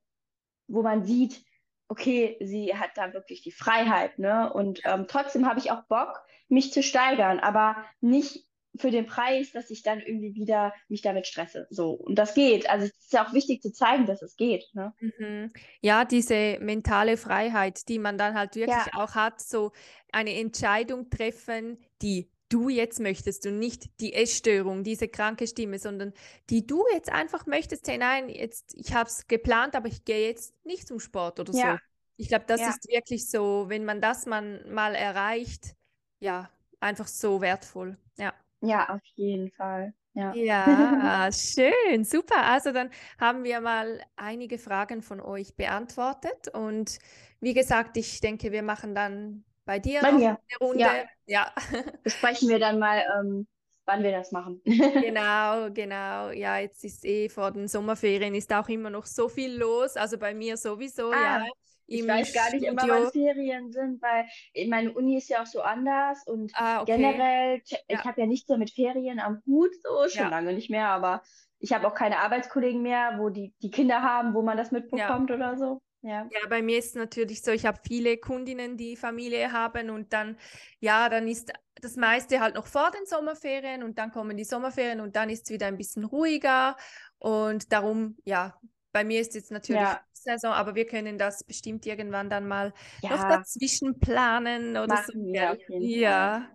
[0.67, 1.43] wo man sieht,
[1.87, 4.51] okay, sie hat da wirklich die Freiheit, ne?
[4.51, 9.51] Und ähm, trotzdem habe ich auch Bock, mich zu steigern, aber nicht für den Preis,
[9.51, 11.67] dass ich dann irgendwie wieder mich damit stresse.
[11.69, 11.91] So.
[11.91, 12.69] Und das geht.
[12.69, 14.65] Also es ist ja auch wichtig zu zeigen, dass es geht.
[14.73, 14.93] Ne?
[14.99, 15.51] Mhm.
[15.81, 18.99] Ja, diese mentale Freiheit, die man dann halt wirklich ja.
[18.99, 19.71] auch hat, so
[20.11, 26.13] eine Entscheidung treffen, die du jetzt möchtest und nicht die Essstörung, diese kranke Stimme, sondern
[26.49, 30.27] die du jetzt einfach möchtest, hey nein, jetzt, ich habe es geplant, aber ich gehe
[30.27, 31.73] jetzt nicht zum Sport oder ja.
[31.73, 31.79] so.
[32.17, 32.69] Ich glaube, das ja.
[32.69, 35.75] ist wirklich so, wenn man das man mal erreicht,
[36.19, 36.49] ja,
[36.79, 37.97] einfach so wertvoll.
[38.17, 38.33] Ja.
[38.61, 39.93] Ja, auf jeden Fall.
[40.13, 40.33] Ja.
[40.35, 42.45] ja, schön, super.
[42.45, 46.99] Also dann haben wir mal einige Fragen von euch beantwortet und
[47.39, 50.39] wie gesagt, ich denke, wir machen dann bei dir bei mir.
[50.75, 51.03] Ja.
[51.25, 51.51] ja.
[52.03, 53.47] Besprechen wir dann mal, ähm,
[53.85, 54.61] wann wir das machen.
[54.65, 56.29] genau, genau.
[56.31, 59.95] Ja, jetzt ist eh vor den Sommerferien ist auch immer noch so viel los.
[59.95, 61.45] Also bei mir sowieso, ah, ja.
[61.85, 62.71] Ich weiß gar nicht Studio.
[62.71, 64.25] immer, wann Ferien sind, weil
[64.69, 66.95] meine Uni ist ja auch so anders und ah, okay.
[66.95, 68.05] generell, ich ja.
[68.05, 70.29] habe ja nicht so mit Ferien am Hut, so schon ja.
[70.29, 71.21] lange nicht mehr, aber
[71.59, 75.29] ich habe auch keine Arbeitskollegen mehr, wo die, die Kinder haben, wo man das mitbekommt
[75.29, 75.35] ja.
[75.35, 75.81] oder so.
[76.03, 76.27] Ja.
[76.29, 80.11] ja, bei mir ist es natürlich so, ich habe viele Kundinnen, die Familie haben und
[80.11, 80.37] dann,
[80.81, 84.99] ja, dann ist das meiste halt noch vor den Sommerferien und dann kommen die Sommerferien
[84.99, 86.75] und dann ist es wieder ein bisschen ruhiger
[87.19, 88.59] und darum, ja,
[88.91, 90.01] bei mir ist jetzt natürlich ja.
[90.11, 93.11] Saison, aber wir können das bestimmt irgendwann dann mal ja.
[93.11, 95.33] noch dazwischen planen oder Machen so.
[95.33, 96.49] Wir ja,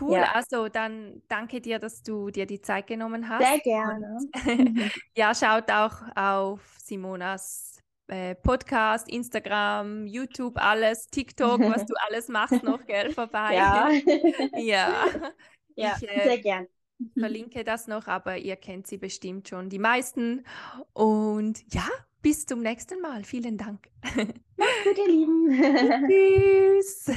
[0.00, 0.14] cool.
[0.14, 0.32] Ja.
[0.32, 3.46] Also dann danke dir, dass du dir die Zeit genommen hast.
[3.46, 4.18] Sehr gerne.
[5.16, 7.78] ja, schaut auch auf Simonas
[8.08, 13.54] äh, Podcast, Instagram, YouTube, alles, TikTok, was du alles machst noch, gell, vorbei.
[13.54, 13.90] Ja.
[14.56, 15.06] ja.
[15.76, 16.66] Ja, ich, äh, sehr gern.
[17.16, 20.44] Verlinke das noch, aber ihr kennt sie bestimmt schon, die meisten.
[20.92, 21.86] Und ja,
[22.22, 23.22] bis zum nächsten Mal.
[23.22, 23.88] Vielen Dank.
[24.02, 26.08] Macht's gut, ihr Lieben.
[26.08, 27.10] Tschüss.